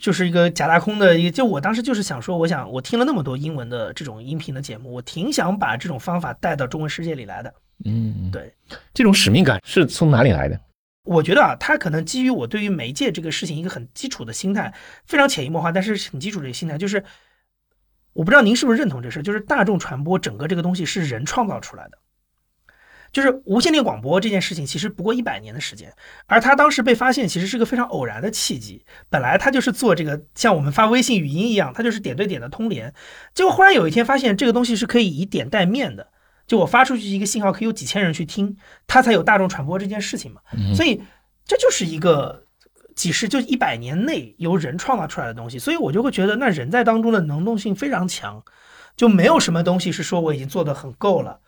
[0.00, 7.52] 就是一个假大空的一个，就我当时就是想说，我想我听了那么多英文的这种音频的节目，我挺想把这种方法带到中文世界里来的。
[7.84, 8.54] 嗯，对，
[8.94, 10.58] 这种使命感是从哪里来的？
[11.04, 14.74] 我觉得啊，它可能基于我对于媒介这个事情一个很基础的心态，
[15.04, 17.04] 非常潜移默化，但是很基础的一个心态，就是
[18.12, 21.98] 我不知道您是不是认同这事，就是大众传播整个这个东西是人创造出来的。
[23.12, 25.92] 就是无线电广播这件事情，其实不过一百年的时间，
[26.26, 28.84] 而它当时被发现，其实是个非常偶然的契机。
[29.08, 32.92] 本来它就是做这个像我们发微信语音一样，它就是点对点的通联，
[33.34, 36.08] 结果忽然有一天发现这个东西是可以以点带面的，
[36.46, 40.40] 就我发出去一个信号，可以有几千人去听，它才有大众传播这件事情嘛。
[40.74, 41.02] 所以
[41.46, 42.44] 这就是一个
[42.94, 48.42] 几十就一百年内由人创造出来的东西，所以我就会觉得，那人在当中的能动性非常强，
[48.96, 51.38] 就没有什么东西是说我已经做得很够了，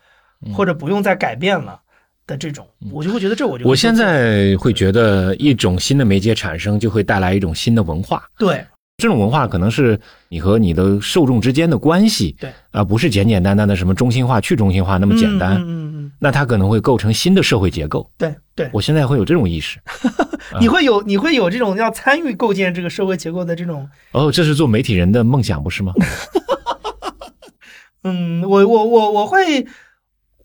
[0.53, 1.79] 或者不用再改变了
[2.27, 8.23] 的这种，我就会觉得这我就我现在会觉得，一种新的媒介产生就会带来一种新的文化。
[8.37, 8.65] 对
[8.97, 15.55] 这种文化可能是你和你的受众之间的关系，对，而不是简简单单的什么中心化、去中心化那么简单。
[15.55, 18.11] 嗯嗯嗯嗯，那它可能会构成新的社会结构。
[18.17, 19.79] 对对，我现在会有这种意识。
[20.59, 25.93] 你会有你会有这种要参与构建这个社会结构的这种，哦，这是做媒体人的梦想，不是吗？
[28.03, 29.65] 嗯，我我我我会，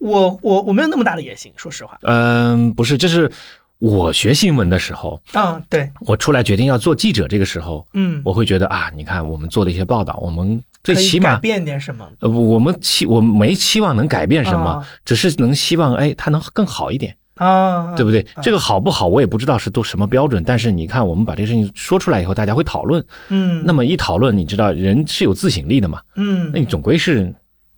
[0.05, 3.31] 我我我没有那么大的野心，说实话，嗯，不是，这是
[3.79, 11.39] 我学新闻的时候，啊，对，我出来决定要做记者这个时候，嗯，我会觉得啊，你看我们做的一些报道，我们最起码。
[11.39, 14.87] 变点什么，呃，我们期我没期望能改变什么，啊。
[15.07, 18.27] 只是能希望哎，它能更好一点，啊，对不对？
[18.43, 26.51] 这个好不好，我也不知道是都什么标准，但是你看，我们把这个事情说出来以后，大家会讨论，嗯，那么一讨论，你知道人是有自省力的嘛，嗯。
[26.53, 27.35] 那，你总归是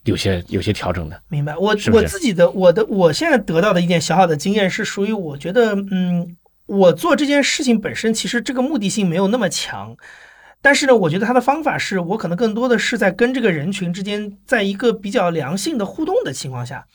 [0.06, 1.22] 有些有些调整的。
[1.28, 1.54] 明白。
[1.56, 9.94] 我我自己的我的我现在得到的一点小小的经验是属于我觉得，嗯，我做这件事情本身其实这个目的性没有那么强，
[10.62, 16.86] 但是呢，我觉得他的方法是我可能更多的是在跟这个人群之间，在一个比较良性的互动的情况下。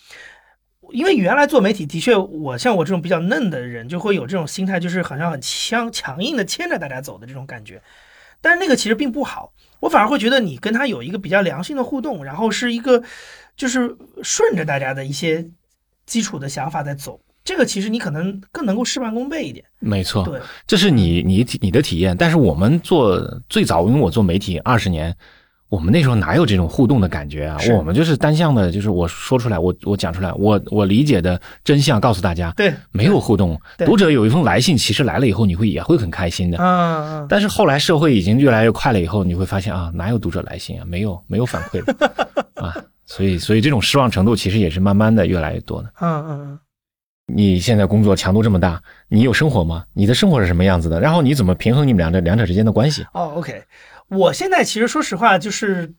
[0.91, 7.81] 因为原来做媒体，的确，我像我这种比较嫩的人，就会有这种心态，就是好像很强强硬的牵着大家走的这种感觉。
[8.41, 13.03] 但是那个其实并不好，我反而会觉得你跟他有一个比较良性的互动，然后是一个
[13.57, 15.45] 就是顺着大家的一些
[16.05, 19.65] 基础的想法在走，这个其实你可能更能够事半功倍一点。
[19.79, 22.15] 没错，对，这是你你你的体验。
[22.15, 23.19] 但是我们做
[23.49, 25.15] 最早，因为我做媒体二十年，
[25.71, 27.57] 我们那时候哪有这种互动的感觉啊？
[27.77, 33.57] 我们就是单向的，就是我说出来，我我讲出来，我我理解的真相告诉大家，对，没有互动。
[33.77, 36.57] 读者有一封来信，其实来了以后，你会也会很开心的。
[36.57, 40.83] 嗯嗯，但是后来社会已经越来越快了以后，你会发现啊，哪有读者来信啊？
[40.85, 42.11] 没有，没有反馈的
[42.61, 42.75] 啊。
[43.05, 45.93] 所以所以这种失望程度其实也是慢慢的越来越多的。
[46.01, 46.59] 嗯嗯嗯。
[47.33, 49.85] 你现在工作强度这么大，你有生活吗？
[49.93, 50.99] 你的生活是什么样子的？
[50.99, 53.05] 然后你怎么平衡你们两者两者之间的关系？
[53.13, 53.63] 哦，OK，
[54.11, 55.93] 我现在其实说实话，就是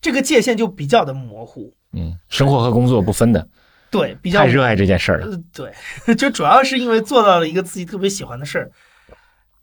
[0.00, 1.72] 这个界限就比较的模糊。
[1.92, 3.48] 嗯，生活和工作不分的。
[3.90, 5.38] 对，比较太热爱这件事儿了。
[5.54, 5.72] 对，
[6.16, 8.70] 就主要是因为做到了一个自己特别喜欢的事儿。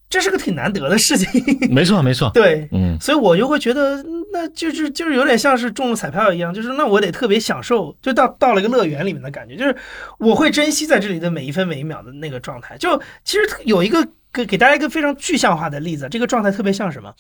[0.10, 1.30] 这是个挺难得的事情，
[1.70, 2.32] 没错没错。
[2.34, 9.76] 对，嗯，所以我就会觉得，那就是就是有点像是中了彩票一样，就是那我得特别享受，就到到了一个乐园里面的感觉，就是
[10.18, 12.76] 我会珍惜在这里的每一分每一秒的那个状态。
[12.78, 17.14] 就其实有一个给给大家一个非常具象化的例子，这个状态特别像什么？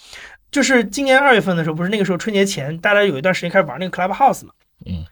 [0.51, 4.53] 就是今年二月份的时候，不是那个时候春节前，大家有一段时间开始玩那个 Clubhouse 嘛？
[4.85, 5.05] 嗯。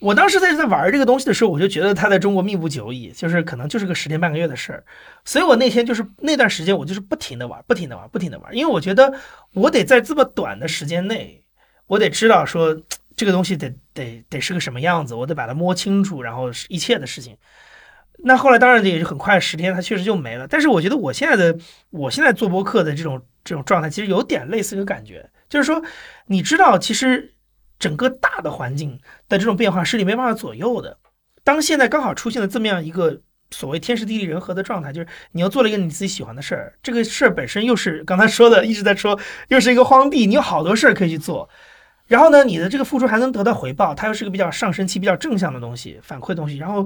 [0.00, 4.84] 我当时在在玩这个东西的时候，我就觉得它在中国命不久矣，就是可能就是个十天半个月的事儿。
[5.24, 9.12] 所以我那天就是那段时间，我就是不停的玩，不停的玩，不停的玩，因为我觉得
[9.54, 11.42] 我得在这么短的时间内，
[11.88, 12.80] 我得知道说
[13.16, 17.36] 这个东西得得得是个什么样子，我得把它摸清楚，然后一切的事情。
[18.24, 20.46] 那后来当然也就很快，十天它确实就没了。
[20.46, 21.58] 但是我觉得我现在的
[21.90, 25.82] 我现在做播客的这种这种状态，其实有点类似一个感觉，就是说
[26.26, 27.34] 你知道其实。
[27.80, 28.98] 整个大的环境
[29.28, 30.98] 的这种变化是你没办法左右的。
[31.44, 33.20] 当现在刚好出现了这么样一个
[33.52, 39.16] 所谓天时地利人和的状态，就是你要做了一个你自己喜欢的事儿，这个事儿本身又是刚才说的一直在说，
[39.46, 41.48] 又是一个荒地，你有好多事儿可以去做。
[42.08, 46.56] 然后呢，你的这个付出还能得到回报，它又是个比较上升期、比较正向的东西，反馈东西。
[46.56, 46.84] 然后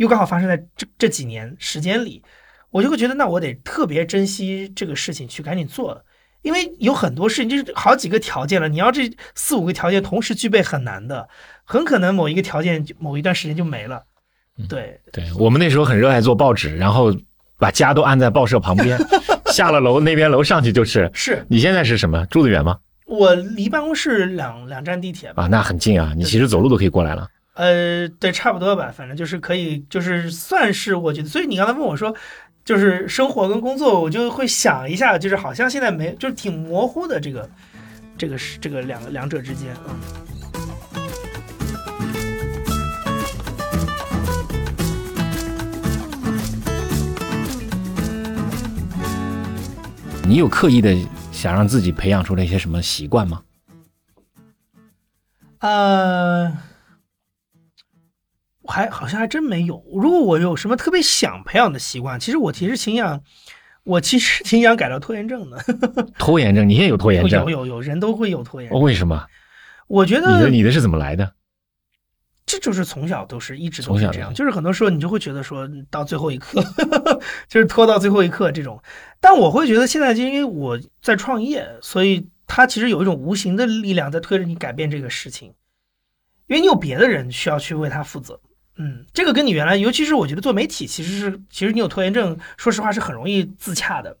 [0.00, 2.22] 又刚好发生在这这几年时间里，
[2.70, 6.02] 我就会觉得，那我得特别珍惜这个事情，去赶紧做。
[6.40, 11.28] 因为有很多事情就是好几个条件了，你要这四五个条件同时具备很难的，
[11.64, 14.02] 很可能某一个条件某一段时间就没了。
[14.70, 17.14] 对，对我们那时候很热爱做报纸，然后
[17.58, 18.98] 把家都安在报社旁边，
[19.52, 21.10] 下了楼那边楼上去就是。
[21.12, 22.78] 是你现在是什么住得远吗？
[23.04, 27.28] 我离办公室两两站地铁啊，那很近啊，你其实走路都可以过来了。
[27.54, 32.14] 呃，对，差不多吧，反正就是可以，就是算是我觉得，所以你刚才问我说。
[32.62, 37.48] 就是生活跟工作，我就会想一下，就是好像现在没，就是挺模糊的这个，
[38.18, 39.98] 这个是这个两个两者之间，嗯。
[50.28, 50.94] 你有刻意的
[51.32, 53.42] 想让自己培养出来一些什么习惯吗？
[55.60, 56.69] 呃。
[58.70, 59.84] 还好像还真没有。
[59.92, 63.20] 如果我有什么特别想培养的习惯，其实我其实挺想，
[63.84, 65.62] 我其实挺想改掉拖延症的。
[66.18, 67.42] 拖延症，你也有拖延症？
[67.42, 68.70] 有有有，人都会有拖延。
[68.72, 69.26] 为什么？
[69.88, 71.34] 我觉得你的你的是怎么来的？
[72.46, 76.60] 这就是从小都是一直都是这样，就是很多时候你就会觉得说到最后一刻，
[77.48, 78.82] 就是拖到最后一刻这种。
[79.20, 85.54] 但我会觉得现在就因为我在创业，所以它其实有一种无形的力量在推着你改变这个事情，
[86.48, 88.40] 因为你有别的人需要去为他负责。
[88.82, 94.16] 嗯，这个跟你原来，尤其是我觉得做媒体，其实是其实你有拖延症，说实话是很容易自洽的。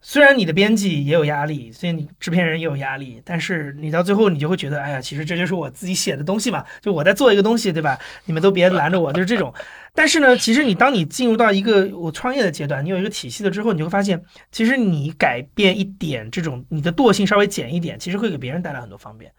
[0.00, 7.98] 虽然你的编辑也有压力，所以你制片人也有压力，但是你到最后你就会觉得，哎呀，其实这就是我自己写的东西嘛，就我在做一个东西，对吧？
[8.24, 9.52] 你们都别拦着我，就是这种。
[9.94, 14.22] 但是呢，其实你当你进入到一个我创业的阶段，你有一个体系了之后，你就会发现，
[14.52, 19.32] 其实你改变一点这种你的惰性稍微减一点，其实会给别人带来很多方便。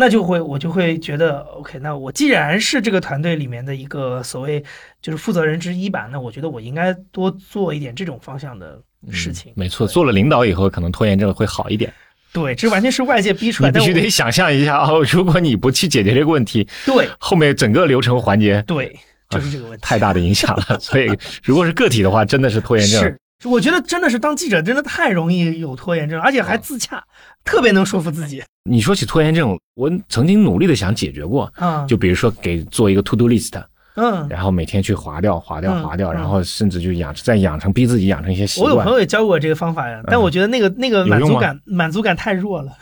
[0.00, 4.62] 那就会，我就会觉得，OK，那我既然是这个团队里面的一个所谓
[5.02, 8.80] 就是负责人之一吧，那我觉得我应该多做一点这种方向的
[9.10, 9.52] 事情。
[9.56, 11.92] 没错，做了领导以后，可能拖延症会好一点。
[12.32, 13.80] 对，这完全是外界逼出来的。
[13.80, 18.96] 你必须得想象一下哦，如果你不去解决这个问题，对，后面整个流程环节，对，
[19.30, 20.78] 就是这个问题，太大的影响了。
[20.78, 21.10] 所以，
[21.42, 23.18] 如果是个体的话，真的是拖延症。
[23.40, 23.48] 是。
[23.48, 27.02] 我觉得真的是当记者真的太容易有拖延症，而且还自洽，
[27.44, 28.42] 特别能说服自己。
[28.68, 33.52] 你说起拖延症，我曾经努力的想解决过，啊，就比如说给做一个 to do list，
[33.94, 38.72] 嗯，然后每天去划掉、划掉、划掉，然后甚至就养再养成逼自己养成一些习惯。
[38.72, 42.72] 我有朋友也教过我这个方法呀，但我觉得那个那个满足感满足感太弱了，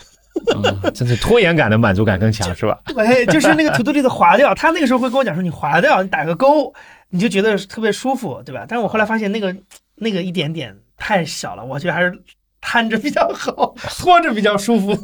[0.93, 2.81] 真是拖延感的满足感更强是吧？
[2.87, 6.75] 对，就是那个 to do list 划掉，他那个时候会跟我讲说你划掉，你打个勾，
[7.11, 8.65] 你就觉得特别舒服，对吧？
[8.69, 9.55] 但是我后来发现那个。
[9.97, 12.17] 那个一点点太小了，我觉得还是
[12.61, 14.95] 摊着比较好， 拖着比较舒服。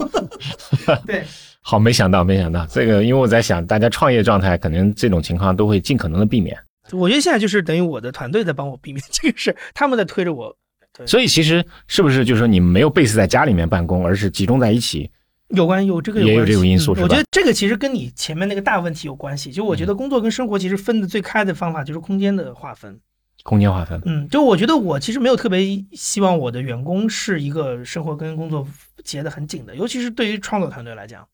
[1.07, 1.25] 对，
[1.61, 6.57] 好，没想到，没想到这个，因为我在想，大家创业状态可能这种情况都会尽可能的避免。
[6.91, 10.57] 我觉得现在就是等于我的团队在帮我避免这个事，他们在推着我。
[11.07, 15.11] 所以其实是不是就是说你们没有 base 在家里面办公，而是集中在一起？
[15.49, 19.51] 有关有这个也有这个因素，我觉得这个其实跟你前面那个大问题有关系。
[19.51, 22.99] 就我觉得工作跟生活其实分的最开的方法就是空间的划分。
[23.43, 28.67] 空间划分，嗯，就我觉得我其实没有特别希望我的员工是一个生活跟工作
[29.05, 31.27] 结得很紧的，尤其是对于创作团队来讲，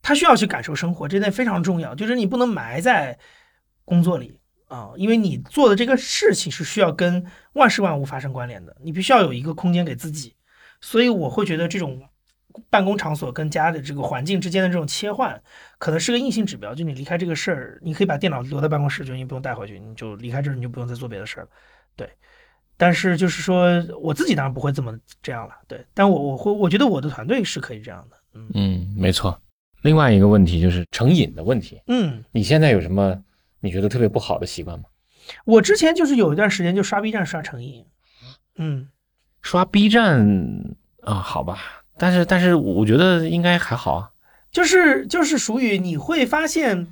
[0.00, 1.94] 他需要去感受生活，这点非常重要。
[1.94, 3.18] 就是你不能埋在
[3.84, 10.34] 工作里啊，因为你做的这个事情是需要跟万事万物发生关联的，你必须要有一个空间给自己。
[10.80, 12.00] 所以我会觉得这种
[12.68, 15.40] 办公场所跟家的这个环境之间的这种切换，
[15.78, 16.74] 可能是个硬性指标。
[16.74, 21.48] 就你离开这个事儿，你可以把电脑留在办公室，就你不用带回去，你就离开这儿，你就不用再做别的事儿了。
[21.96, 22.08] 对。
[22.76, 25.84] 但是就是说，我自己当然不会这么这样了，对。
[25.92, 29.38] 但我我会，我觉得我的团队是可以这样的，嗯嗯，没错。
[29.82, 32.24] 另外一个问题就是成瘾的问题，嗯。
[32.32, 33.22] 你现在有什么
[33.60, 34.86] 你觉得特别不好的习惯吗？
[35.44, 37.84] 我之前就是有一段时间就刷 B 站刷成瘾，
[38.56, 38.88] 嗯，
[39.42, 40.26] 刷 B 站
[41.02, 41.79] 啊，好吧。
[42.00, 44.08] 但是但是我觉得应该还好啊，
[44.50, 46.88] 就是就是属于你会发现。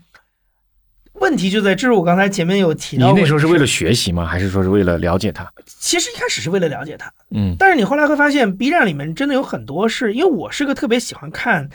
[1.21, 3.13] 问题就在这，是我刚才前面有提到。
[3.13, 4.25] 你那时候是为了学习吗？
[4.25, 5.51] 还是说是为了了解它？
[5.67, 7.57] 其实一开始是为了了解它，嗯。
[7.59, 11.69] 但是你后来会发现，B 站里面真的有很多是因为我是个特别喜欢看，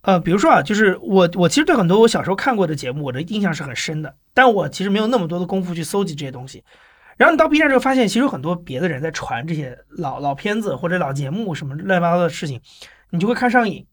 [0.00, 6.64] 呃，比如说啊，就是我我其实对很多我小时候看过的节目，我的印象是很深的，但我其实没有那么多的功夫去搜集这些东西。
[7.16, 12.60] 然后你到 B 站之后，发现其实有很多别的人在传这些老老片子或者老节目什么乱七八糟的事情，
[13.10, 13.86] 你就会看上瘾。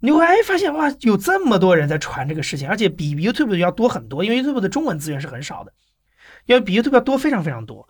[0.00, 5.72] 你会哎发现哇，有这么多人在传这个事情，而且比 YouTube 要多很多，因为 YouTube 的中文资源是很少的，
[6.44, 7.88] 因为比 YouTube 要多非常非常多。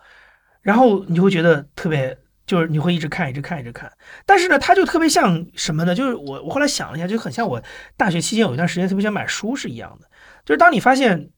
[0.62, 2.16] 然后你就会觉得特别，
[2.46, 3.90] 就是你会一直看，一直看，一直看。
[4.24, 5.94] 但是呢，它就特别像什么呢？
[5.94, 7.60] 就是我我后来想了一下，就很像我
[7.96, 10.08] 大学期间有一段时间特别想买书是一样的。
[10.44, 11.30] 就是当你发现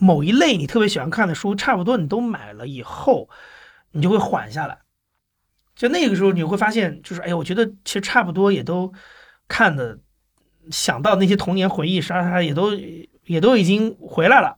[0.00, 3.28] 某一类你特别喜欢看的书，差不多你都买了以后，
[3.92, 4.78] 你就会缓下来。
[5.76, 8.92] 就那个时候你会发现，就是哎，我觉得其实差不多也都
[9.46, 9.98] 看的。
[10.70, 12.74] 想到那些童年回忆，啥啥也都
[13.24, 14.56] 也都已经回来了，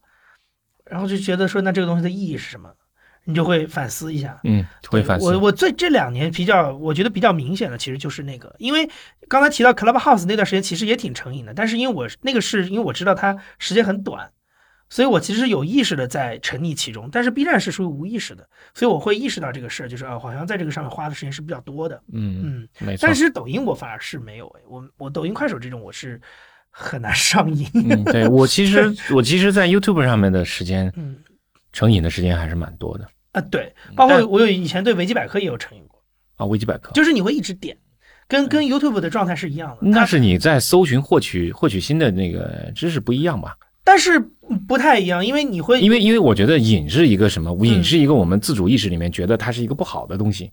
[0.84, 2.70] 然后就觉得说，那这个东西的意义是什么？
[3.24, 4.38] 你就会反思一下。
[4.42, 5.24] 嗯，会反思。
[5.24, 8.90] 我我最这两年比较，我觉得比较明显的其实就是那个，因为
[9.28, 14.32] 刚才提到 Clubhouse 那段时间，其实也挺成瘾的，但是因为我那个是因为我知道它时间很短。
[14.92, 21.98] 所以我其实有意识的在沉溺其中，但是 B 站是属于无意识的，所以我会意识到这个事儿，就是啊，好像在这个上面花的时间是比较多的。
[22.12, 23.06] 嗯嗯，没错。
[23.06, 26.20] 但是抖音我反而是没有哎，我我抖音、快手这种我是
[26.70, 27.66] 很难 上瘾。
[27.72, 31.16] 嗯，对我其实 我其实，在 YouTube 上面的时间，嗯，
[31.72, 33.08] 成瘾的时间还是蛮多的。
[33.32, 36.04] 啊，对，包括我有以前对维基百科也有成瘾过。
[36.36, 37.74] 啊，维基百科就是你会一直点，
[38.28, 39.78] 跟跟 YouTube 的状态是一样的。
[39.80, 43.56] 那是你在搜寻获取获取新的那个知识不一样吧？
[43.84, 44.20] 但是
[44.68, 47.52] 不太一样，因为你会，因为因为我觉得瘾是一个什么？
[47.66, 50.52] 瘾是一个我们自主意识里面觉得它是一个不好的东西。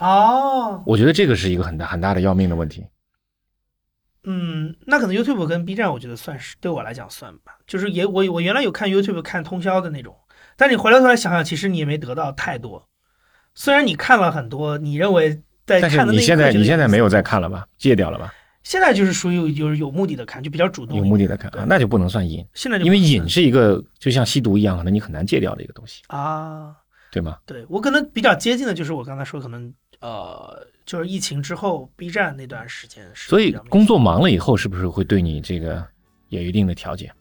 [0.00, 2.84] 哦，我觉得这个是一个很大很大的要命的问题。
[4.24, 7.58] 嗯，那可能 YouTube 跟 B 站，我觉得算是对我来讲算吧。
[7.66, 10.16] 就是也我我原来有看 YouTube 看通宵的那种，
[10.56, 12.88] 但你回过头来想想，其实你也没得到太多。
[13.54, 17.66] 虽然你看了很多，你认为在看的你现在你现在没有再看了吧？
[17.76, 18.32] 戒掉了吧？
[18.64, 20.98] 现在就是属于就是有目的的看，就比较主动。
[20.98, 22.44] 有目的的看啊，那就不能算瘾。
[22.54, 26.74] 现在就因为瘾是一个就像吸毒一样，可能你很难戒掉的一个东西啊，
[27.12, 27.36] 对吗？
[27.46, 33.04] 对我可能比较接近的就是我刚才说，可能呃，就是疫情之后 B 站那段时间。
[33.14, 35.86] 所以工作忙了以后，是不是会对你这个
[36.30, 37.12] 有一定的调节？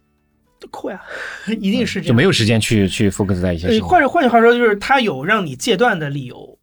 [0.72, 1.02] 会啊，
[1.60, 2.08] 一定是这样。
[2.08, 3.82] 就没有时间去去 focus 在一些。
[3.82, 6.58] 换换句话说，就是他有让你戒断的理由。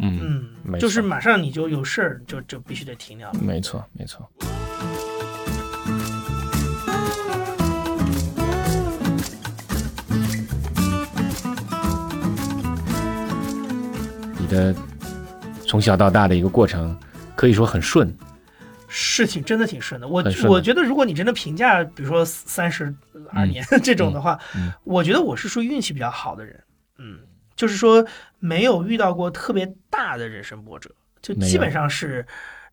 [0.00, 3.38] 嗯嗯，就是马上你就有事儿，就就必须得停掉了。
[3.40, 4.28] 没错，没错。
[14.38, 14.74] 你的
[15.66, 16.96] 从小到大的一个过程，
[17.36, 18.12] 可以说很顺。
[18.88, 20.06] 是挺真的挺顺的。
[20.06, 22.94] 我我觉得，如果你真的评价，比如说三十
[23.32, 24.38] 二年这种的话，
[24.84, 26.62] 我觉得我是属于运气比较好的人。
[26.98, 27.18] 嗯。
[27.56, 28.06] 就是说，
[28.38, 30.90] 没有遇到过特别大的人生波折，
[31.22, 32.26] 就基本上是。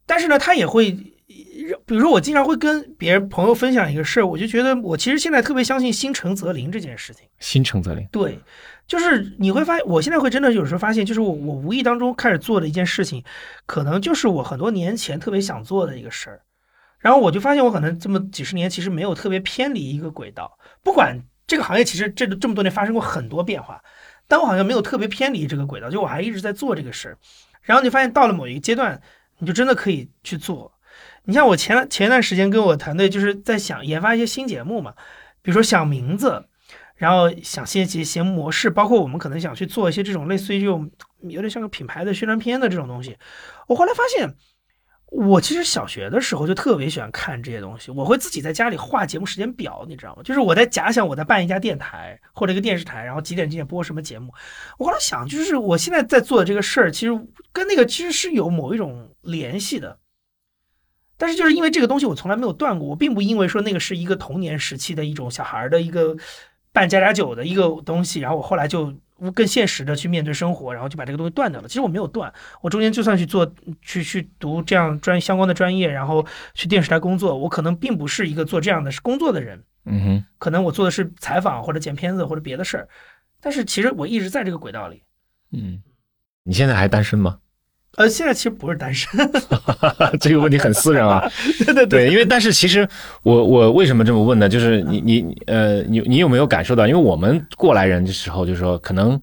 [0.06, 7.26] 但是呢，他也会，比如说，我经常会跟别人朋友分享一个事儿，我就觉得我其实现在特别相信“心诚则灵”这件事情。
[7.40, 8.06] 心诚则灵。
[8.12, 8.40] 对，
[8.88, 13.24] 就是你会发现，我现在会真的有时候发现，就是我我无意当中开始做的一件事情，
[13.66, 16.42] 可能就是我很多年前特别想做的一个事儿。
[17.00, 21.18] 然后我就发现，我可能这么几十年其实没有特别偏离一个轨道，不管
[21.48, 23.82] 这个行业其实这这么多年发生过很多变化。
[24.32, 27.18] 但我好像没有特别偏离这个轨道，就我还一直在做这个事儿，
[27.64, 29.02] 然后你发现到了某一个阶段，
[29.40, 30.72] 你就真的可以去做。
[31.26, 34.94] 你像我前前一段时间跟我团队就是在想研发一些新节目嘛，
[35.42, 36.46] 比如说想名字，
[36.96, 40.90] 然后想些节节目模式，包括我们可能想去做一些这种类似于这种
[41.24, 43.18] 有点像个品牌的宣传片的这种东西。
[43.68, 44.34] 我后来发现。
[45.12, 50.24] 我其实小学的时候就特别喜欢看这些东西，我会自己在家里画节目时间表，你知道吗？
[50.24, 54.34] 就是我在假想我在办一家电台或者一个电视台，然后几点几点播什么节目。
[54.78, 60.00] 我后来想，就是我现在在做的这个事儿，其实跟那个其实是有某一种联系的。
[61.18, 62.88] 但是就是因为这个东西，我从来没有断过。
[62.88, 66.16] 我并不因为说那个是一个童年时期的一种小孩的一个
[66.72, 68.92] 办家家酒的一个东西，然后我后来就
[69.36, 71.68] 更现实的去面对生活，然后就把这个东西断掉了。
[71.68, 79.64] 其实我没有断，我中间就算去做去去读这样专相关的专业，然后去电视台工作，我可能并不是一个做这样的工作的人。
[79.84, 82.88] 嗯哼，可能我做的是采访或者剪片子或者别的事儿，
[83.42, 85.04] 但是其实我一直在这个轨道里。
[85.52, 85.82] 嗯，
[86.44, 87.40] 你现在还单身吗？
[87.98, 89.10] 呃，现在其实不是单身，
[90.20, 91.30] 这个问题很私人啊。
[91.66, 92.88] 对对对，因为但是其实
[93.24, 94.48] 我我为什么这么问呢？
[94.48, 96.88] 就是你你呃你你有没有感受到？
[96.88, 99.22] 因为我们过来人的时候，就是说可能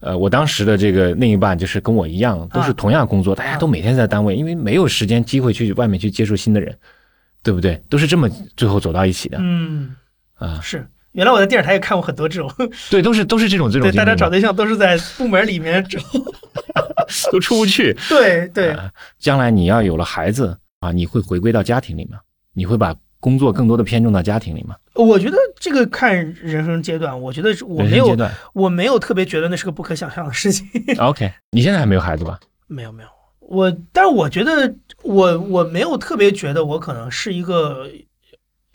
[0.00, 6.76] 呃我当时的这个另一半就是跟我一样，都是同样工作，大家都每天在单位，因为没有时间机会去外面去接触新的人，
[7.42, 7.82] 对不对？
[7.88, 9.38] 都是这么最后走到一起的。
[9.40, 9.96] 嗯
[10.34, 10.86] 啊，是。
[11.12, 12.48] 原来我在电视台也看过很多这种，
[12.88, 13.90] 对，都是都是这种这种。
[13.90, 15.98] 对，大家找对象都是在部门里面找，
[17.32, 17.92] 都出不去。
[18.08, 18.76] 对对。
[19.18, 22.18] 将来你要有了孩子啊，你会回归到家庭里吗？
[22.54, 24.76] 你会把工作更多的偏重到家庭里吗？
[24.94, 28.16] 我觉得这个看人生阶段，我觉得我没有，
[28.52, 30.68] 我没有特别觉得那是个不可想象的事情。
[30.98, 32.38] OK，你现在还没有孩子吧？
[32.68, 33.08] 没有没有，
[33.40, 37.88] 我，但是我觉得我我没有特别觉得我可能是一个。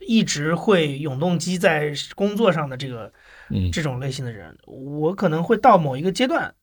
[0.07, 3.11] 一直会永动机在工作上的这个，
[3.71, 6.53] 这种类型的人，我可能会到某一个阶段。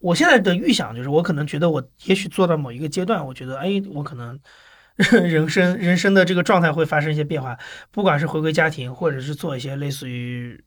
[0.00, 4.38] 我现在的预想就是，我可能觉得我也许做到某一个阶段，我觉得，哎，我可能
[4.96, 7.56] 人生人生的这个状态会发生一些变化，
[7.90, 10.58] 不管是回归家庭，或者是做一些类似于，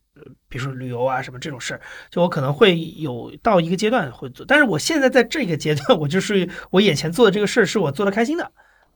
[0.47, 4.45] 比如说旅游啊什么这种事儿，就我可能会有到一个阶段会做。
[4.45, 8.51] 但是我现在在这个阶段，我就是我眼前做的这个事儿是我做的开心的，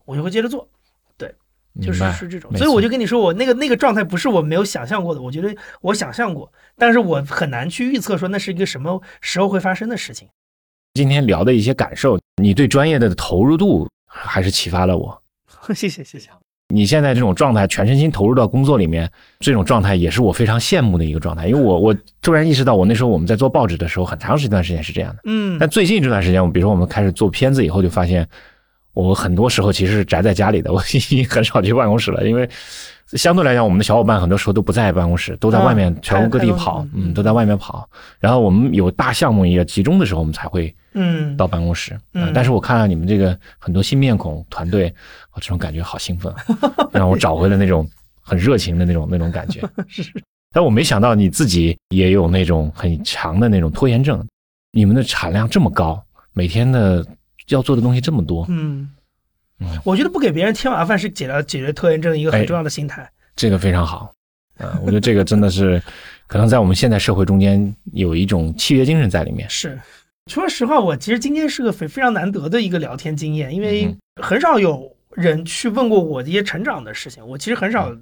[0.06, 0.70] 我就会接着做。
[1.82, 5.22] 就是是这种，所以我就跟你说，我那个那个状态不是我没有想象过的。
[5.22, 10.28] 我觉得我想象过，但是我很难去预测说那是一个什么时候会发生的事情。
[10.96, 15.22] 今天聊的一些感受，你对专业的投入度还是启发了我。
[15.74, 16.30] 谢谢谢谢。
[16.74, 19.10] 你现在这种状态，全身心投入到工作里面，
[19.40, 21.48] 这种状态也是我非常羡慕的一个状态。
[21.48, 25.22] 因为我我突然意识到，我那时候我们在做报纸的时候，很长一段时间是这样的。
[25.26, 25.58] 嗯。
[25.60, 28.28] 但最近这段时间，我比如说我们开始做片子以后，就发现。
[28.94, 32.50] 我很多时候其实是宅在家里的， 我已经很少去办公室了，因为
[33.14, 37.90] 相对来讲，我们的小伙伴很多时候都不在办公室，都在外面全国各地跑，嗯，都在外面跑。
[38.20, 41.98] 然后我们有大项目也集中的时候，我们才会嗯到办公室。
[42.14, 44.94] 嗯，但是我看到你们这个很多新面孔团队，
[45.34, 46.32] 我这种感觉好兴奋，
[46.94, 47.88] 让我找回了那种
[48.22, 49.62] 很热情的那种那种感觉。
[49.88, 50.04] 是，
[50.52, 54.24] 但我没想到你自己也有那种很强的那种拖延症。
[54.72, 56.00] 你们的产量这么高，
[56.34, 57.06] 每天的。
[57.50, 58.90] 要做的东西这么多，嗯。
[59.62, 63.06] 嗯，我觉得不给别人添麻烦是解决解决拖延症一个很重要的心态。
[63.36, 64.10] 这个非常好，
[64.58, 65.84] 啊，我觉得这个真的是
[66.28, 69.50] 可能在我们现在社会中间有一种契约精神在里面。
[69.50, 69.78] 是，
[70.28, 77.94] 说实话，我其实今天是个非非常难得的一个聊天经验，因为很少有人去问过我一些成长的事情，我其实很少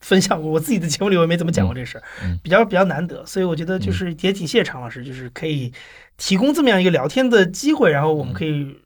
[0.00, 2.02] 分享过，我自己的节目里我也没怎么讲过这事儿，
[2.42, 5.72] 比较比较难得，所以我觉得就是也挺谢谢常老师，就是可以
[6.16, 8.76] 提供这么样一个聊天的机会，然后我们可以。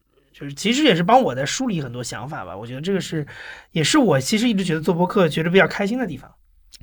[0.41, 3.27] 就是其实也是帮我在梳理很多想法吧，我觉得这个是，
[3.73, 6.31] 也是我其实一直觉得做播客觉得比较开心的地方。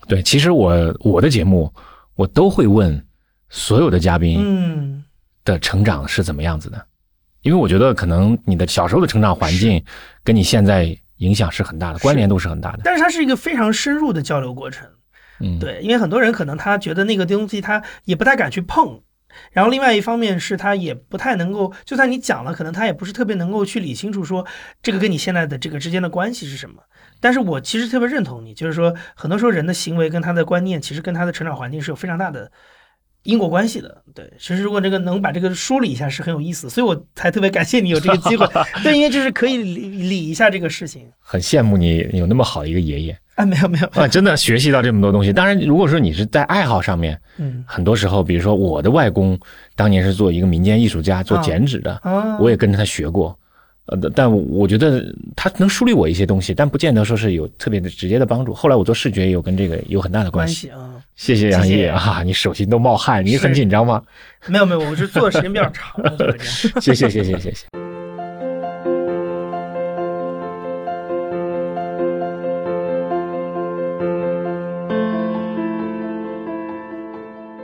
[0.07, 1.73] 对，其实我我的节目
[2.15, 3.03] 我都会问
[3.49, 5.03] 所有的嘉宾，嗯，
[5.43, 6.85] 的成长是怎么样子的，
[7.41, 9.83] 因为我觉得可能你的小时候的成长环境
[10.23, 12.81] 跟你现在影响是很大的，关联度是很大的。
[12.83, 14.87] 但是它是一个非常深入的交流过程，
[15.39, 19.01] 嗯，对，因为很多人可能他觉得那个东西他也不太敢去碰。
[19.51, 24.45] 然后另外一方面是他也不太能够，就算你讲了，可能他也不是特别能够去理清楚说
[24.81, 26.81] 这个跟你现在的这个之间的关系是什么。
[27.19, 32.51] 但是我其实特别认同你，就是说很多时候人的行为跟他的观念，其实跟他的成长环境是有非常大的
[33.27, 34.01] 因果关系的。
[34.15, 38.47] 对，其实如果这个能把这个梳理一下是很有意思，所以我才特别感谢你有这个机会。
[38.83, 41.05] 对，因为就是可以理理一下这个事情。
[41.19, 43.17] 很羡慕你有那么好的一个爷爷。
[43.35, 45.31] 啊，没有没有啊，真的学习到这么多东西。
[45.31, 49.39] 当然，如果说你是在爱好上面，嗯，很多时候，比如说我的外公
[49.75, 52.01] 当年是做一个民间艺术家，做剪纸的，
[52.39, 53.37] 我也跟着他学过，
[53.87, 55.03] 呃，但我觉得
[55.35, 58.53] 他能梳理我一些东西，但不见得说是有特别的直接的帮助。
[58.53, 60.93] 后来我做视觉也有跟这个有很大的关系啊。
[61.15, 64.03] 谢谢杨毅啊，你手心都冒汗，你很紧张吗？
[64.47, 65.99] 没有没有，我是做的时间比较长。
[66.79, 67.65] 谢谢谢谢谢谢。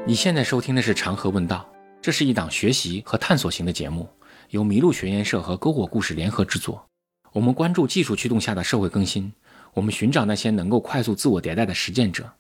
[0.06, 1.66] 你现在收听的是《长河问道》，
[2.02, 4.08] 这是一档学习和探索型的节目，
[4.54, 6.86] 由麋鹿学研社和篝火故事联合制作，
[7.32, 9.34] 我们关注技术驱动下的社会更新，
[9.74, 12.32] 我们寻找那些能够快速自我迭代的实践者，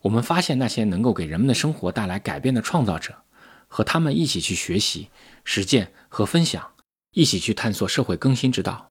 [0.00, 3.14] 我们发现那些能够给人们的生活带来改变的创造者。
[3.68, 5.08] 和他们一起去学习、
[5.44, 6.68] 实践和分享，
[7.12, 8.88] 一起去探索社会更新之道。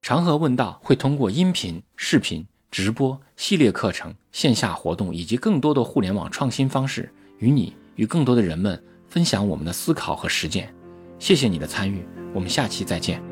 [0.00, 7.12] 长河问道会通过音频、视频、直播、系列课程、线下活动以及更多的互联网创新方式。
[7.40, 10.72] 与你，与更多的人们分享我们的思考和实践。
[11.22, 12.04] 谢谢你的参与
[12.34, 13.31] 我们下期再见。